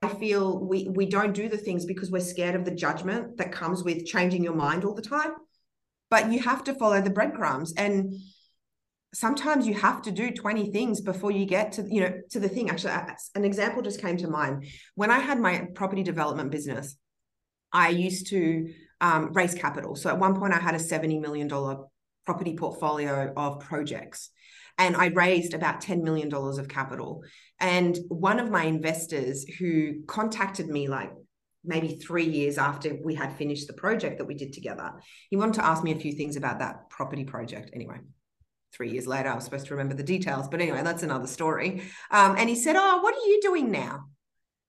[0.09, 3.85] feel we we don't do the things because we're scared of the judgment that comes
[3.85, 5.33] with changing your mind all the time.
[6.11, 7.75] But you have to follow the breadcrumbs.
[7.77, 8.15] And
[9.13, 12.49] sometimes you have to do 20 things before you get to you know to the
[12.49, 12.71] thing.
[12.71, 12.95] Actually
[13.35, 14.67] an example just came to mind.
[14.95, 16.97] When i had my property development business
[17.73, 19.95] i used to um, raise capital.
[19.95, 21.85] So at one point i had a 70 million dollar
[22.25, 24.31] property portfolio of projects
[24.79, 27.23] and I raised about $10 million of capital.
[27.59, 31.11] And one of my investors who contacted me like
[31.65, 34.93] maybe three years after we had finished the project that we did together,
[35.31, 37.71] he wanted to ask me a few things about that property project.
[37.75, 37.99] Anyway,
[38.73, 40.49] three years later, I was supposed to remember the details.
[40.49, 41.83] But anyway, that's another story.
[42.11, 44.05] Um, and he said, Oh, what are you doing now?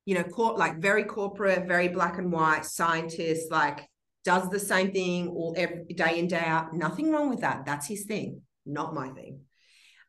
[0.05, 3.87] You know, cor- like very corporate, very black and white, scientist, like
[4.23, 6.73] does the same thing all every day in, day out.
[6.73, 7.65] Nothing wrong with that.
[7.65, 9.41] That's his thing, not my thing.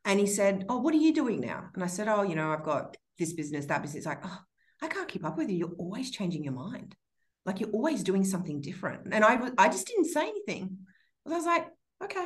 [0.05, 1.69] And he said, Oh, what are you doing now?
[1.73, 4.05] And I said, Oh, you know, I've got this business, that business.
[4.05, 4.39] Like, oh,
[4.81, 5.57] I can't keep up with you.
[5.57, 6.95] You're always changing your mind.
[7.45, 9.07] Like you're always doing something different.
[9.11, 10.77] And I I just didn't say anything.
[11.25, 11.67] I was like,
[12.03, 12.25] okay,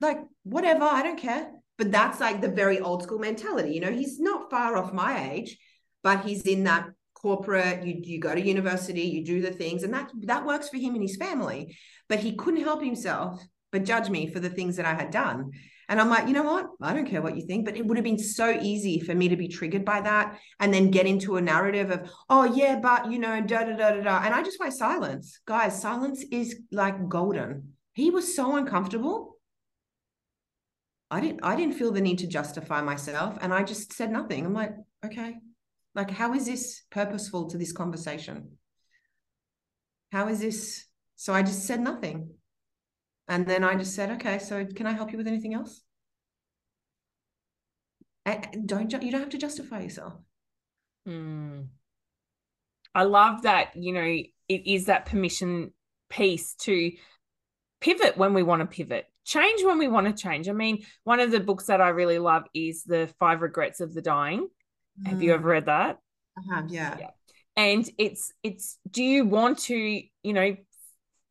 [0.00, 1.50] like whatever, I don't care.
[1.78, 3.72] But that's like the very old school mentality.
[3.72, 5.58] You know, he's not far off my age,
[6.02, 9.92] but he's in that corporate you you go to university you do the things and
[9.94, 11.74] that that works for him and his family
[12.10, 15.50] but he couldn't help himself but judge me for the things that I had done
[15.88, 16.66] and I'm like, you know what?
[16.82, 19.28] I don't care what you think, but it would have been so easy for me
[19.28, 23.10] to be triggered by that and then get into a narrative of, oh, yeah, but,
[23.10, 24.22] you know, da da da da da.
[24.24, 25.38] And I just went silence.
[25.46, 27.74] Guys, silence is like golden.
[27.92, 29.38] He was so uncomfortable.
[31.08, 34.44] I didn't I didn't feel the need to justify myself and I just said nothing.
[34.44, 34.74] I'm like,
[35.04, 35.36] okay.
[35.94, 38.58] Like how is this purposeful to this conversation?
[40.10, 40.84] How is this?
[41.14, 42.30] So I just said nothing.
[43.28, 45.82] And then I just said, okay, so can I help you with anything else?
[48.24, 50.14] And don't you don't have to justify yourself.
[51.08, 51.68] Mm.
[52.94, 55.72] I love that, you know, it is that permission
[56.08, 56.92] piece to
[57.80, 60.48] pivot when we want to pivot, change when we want to change.
[60.48, 63.94] I mean, one of the books that I really love is The Five Regrets of
[63.94, 64.48] the Dying.
[65.00, 65.08] Mm.
[65.08, 65.98] Have you ever read that?
[66.38, 66.96] I have, yeah.
[66.98, 67.10] yeah.
[67.56, 70.56] And it's it's do you want to, you know,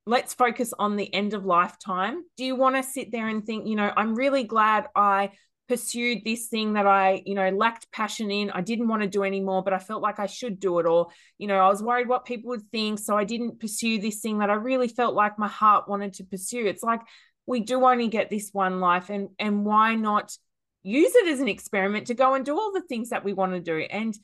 [0.05, 2.23] let's focus on the end of lifetime.
[2.37, 5.31] Do you want to sit there and think, you know, I'm really glad I
[5.67, 8.51] pursued this thing that I, you know, lacked passion in.
[8.51, 10.85] I didn't want to do anymore, but I felt like I should do it.
[10.85, 12.99] Or, you know, I was worried what people would think.
[12.99, 16.23] So I didn't pursue this thing that I really felt like my heart wanted to
[16.23, 16.65] pursue.
[16.67, 17.01] It's like
[17.47, 19.09] we do only get this one life.
[19.09, 20.37] And and why not
[20.83, 23.53] use it as an experiment to go and do all the things that we want
[23.53, 23.79] to do?
[23.79, 24.15] And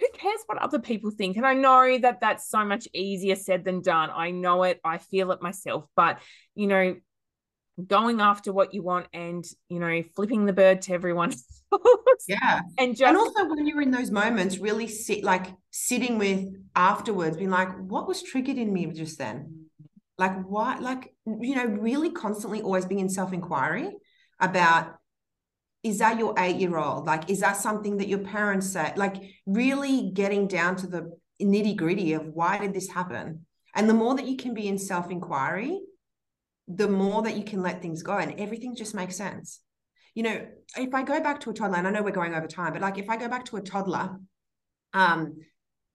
[0.00, 1.36] who cares what other people think?
[1.36, 4.10] And I know that that's so much easier said than done.
[4.12, 6.20] I know it, I feel it myself, but
[6.54, 6.96] you know,
[7.86, 11.34] going after what you want and you know, flipping the bird to everyone.
[12.28, 12.60] yeah.
[12.78, 17.36] And just and also when you're in those moments, really sit like sitting with afterwards,
[17.36, 19.66] being like, what was triggered in me just then?
[20.16, 23.90] Like why like, you know, really constantly always being in self-inquiry
[24.38, 24.96] about
[25.82, 29.16] is that your eight year old like is that something that your parents said like
[29.46, 31.10] really getting down to the
[31.40, 33.46] nitty gritty of why did this happen?
[33.74, 35.80] And the more that you can be in self inquiry
[36.72, 39.60] the more that you can let things go and everything just makes sense.
[40.14, 42.46] You know if i go back to a toddler and i know we're going over
[42.46, 44.18] time but like if i go back to a toddler
[44.92, 45.34] um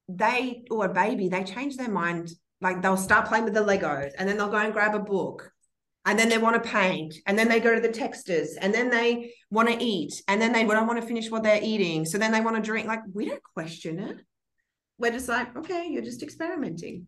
[0.07, 2.31] they or a baby they change their mind
[2.61, 5.51] like they'll start playing with the legos and then they'll go and grab a book
[6.05, 8.89] and then they want to paint and then they go to the texters and then
[8.89, 12.17] they want to eat and then they don't want to finish what they're eating so
[12.17, 14.17] then they want to drink like we don't question it
[14.97, 17.07] we're just like okay you're just experimenting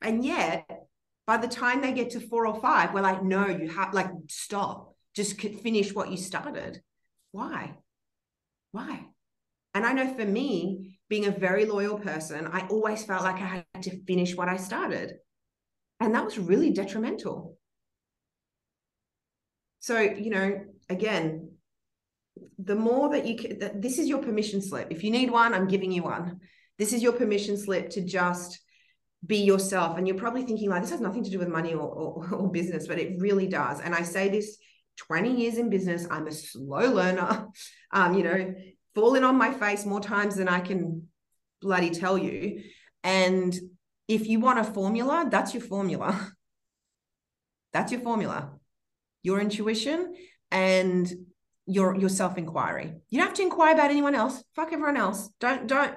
[0.00, 0.68] and yet
[1.26, 4.10] by the time they get to four or five we're like no you have like
[4.28, 6.82] stop just finish what you started
[7.32, 7.74] why
[8.72, 9.06] Why?
[9.74, 13.64] And I know for me, being a very loyal person, I always felt like I
[13.74, 15.14] had to finish what I started.
[16.00, 17.56] And that was really detrimental.
[19.82, 21.50] So, you know, again,
[22.56, 24.86] the more that you can, that this is your permission slip.
[24.92, 26.38] If you need one, I'm giving you one.
[26.78, 28.60] This is your permission slip to just
[29.26, 29.98] be yourself.
[29.98, 32.48] And you're probably thinking, like, this has nothing to do with money or, or, or
[32.48, 33.80] business, but it really does.
[33.80, 34.56] And I say this
[34.98, 37.48] 20 years in business, I'm a slow learner,
[37.90, 38.54] um, you know,
[38.94, 41.08] falling on my face more times than I can
[41.60, 42.62] bloody tell you.
[43.02, 43.52] And
[44.06, 46.30] if you want a formula, that's your formula.
[47.72, 48.52] That's your formula.
[49.22, 50.14] Your intuition
[50.50, 51.12] and
[51.66, 52.92] your your self-inquiry.
[53.10, 54.42] You don't have to inquire about anyone else.
[54.54, 55.30] Fuck everyone else.
[55.40, 55.94] Don't don't.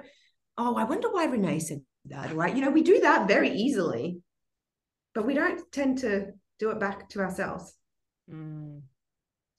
[0.56, 2.34] Oh, I wonder why Renee said that.
[2.34, 2.54] Right?
[2.54, 4.20] You know, we do that very easily,
[5.14, 7.74] but we don't tend to do it back to ourselves.
[8.30, 8.82] Mm.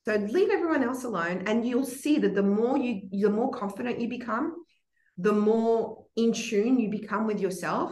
[0.05, 3.99] So leave everyone else alone, and you'll see that the more you, the more confident
[3.99, 4.55] you become,
[5.18, 7.91] the more in tune you become with yourself,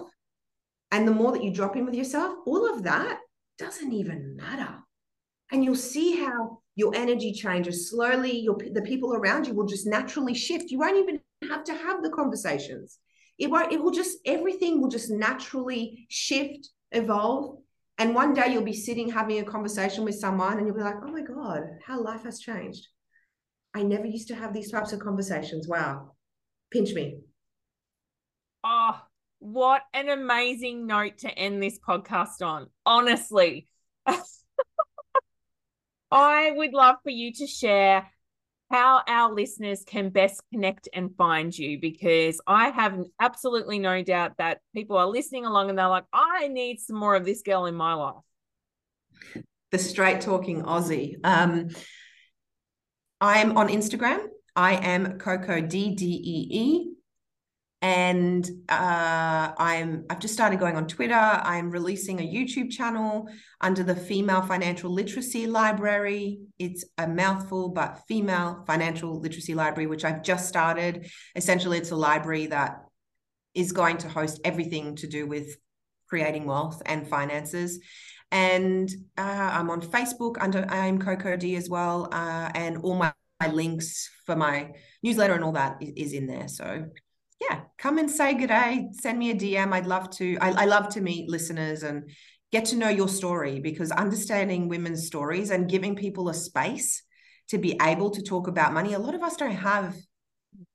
[0.91, 3.19] and the more that you drop in with yourself, all of that
[3.57, 4.75] doesn't even matter.
[5.51, 8.39] And you'll see how your energy changes slowly.
[8.39, 10.71] Your the people around you will just naturally shift.
[10.71, 12.99] You won't even have to have the conversations.
[13.37, 13.71] It won't.
[13.71, 17.59] It will just everything will just naturally shift, evolve,
[17.97, 20.97] and one day you'll be sitting having a conversation with someone and you'll be like,
[21.01, 22.87] oh my God, how life has changed.
[23.73, 25.67] I never used to have these types of conversations.
[25.67, 26.11] Wow.
[26.71, 27.19] Pinch me.
[28.63, 28.99] Oh,
[29.39, 32.67] what an amazing note to end this podcast on.
[32.85, 33.67] Honestly.
[36.11, 38.09] I would love for you to share
[38.71, 44.33] how our listeners can best connect and find you because I have absolutely no doubt
[44.37, 47.65] that people are listening along and they're like, I need some more of this girl
[47.65, 48.15] in my life.
[49.71, 51.15] The straight talking Aussie.
[51.23, 51.69] Um,
[53.21, 54.25] I'm on Instagram.
[54.55, 56.94] I am Coco D D E E
[57.85, 61.13] and uh, I'm I've just started going on Twitter.
[61.13, 63.29] I'm releasing a YouTube channel
[63.61, 66.39] under the Female Financial Literacy Library.
[66.57, 71.11] It's a mouthful, but Female Financial Literacy Library, which I've just started.
[71.35, 72.85] Essentially, it's a library that
[73.53, 75.55] is going to host everything to do with
[76.09, 77.79] creating wealth and finances.
[78.31, 82.95] And uh, I'm on Facebook under I am Coco D as well, uh, and all
[82.95, 84.71] my, my links for my
[85.03, 86.47] newsletter and all that is in there.
[86.47, 86.87] So
[87.41, 88.87] yeah, come and say good day.
[88.93, 89.73] Send me a DM.
[89.73, 90.37] I'd love to.
[90.39, 92.09] I, I love to meet listeners and
[92.51, 97.03] get to know your story because understanding women's stories and giving people a space
[97.49, 98.93] to be able to talk about money.
[98.93, 99.95] A lot of us don't have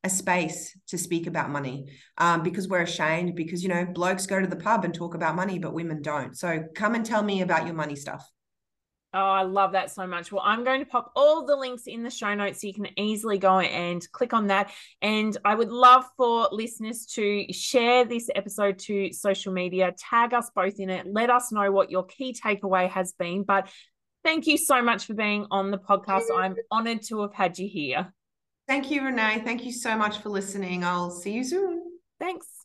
[0.05, 1.87] a space to speak about money
[2.19, 5.37] um, because we're ashamed because you know blokes go to the pub and talk about
[5.37, 8.27] money but women don't so come and tell me about your money stuff
[9.13, 10.31] Oh, I love that so much.
[10.31, 12.87] Well, I'm going to pop all the links in the show notes so you can
[12.97, 14.71] easily go and click on that.
[15.03, 20.51] And I would love for listeners to share this episode to social media, tag us
[20.55, 23.43] both in it, let us know what your key takeaway has been.
[23.43, 23.69] But
[24.23, 26.25] thank you so much for being on the podcast.
[26.33, 28.13] I'm honored to have had you here.
[28.69, 29.43] Thank you, Renee.
[29.45, 30.85] Thank you so much for listening.
[30.85, 31.83] I'll see you soon.
[32.21, 32.60] Thanks.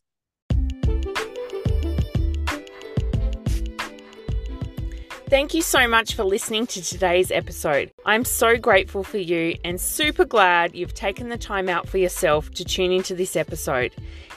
[5.28, 7.90] Thank you so much for listening to today's episode.
[8.04, 12.52] I'm so grateful for you and super glad you've taken the time out for yourself
[12.52, 13.92] to tune into this episode.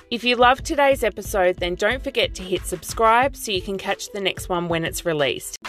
[0.10, 4.12] If you loved today's episode, then don't forget to hit subscribe so you can catch
[4.14, 5.60] the next one when it's released.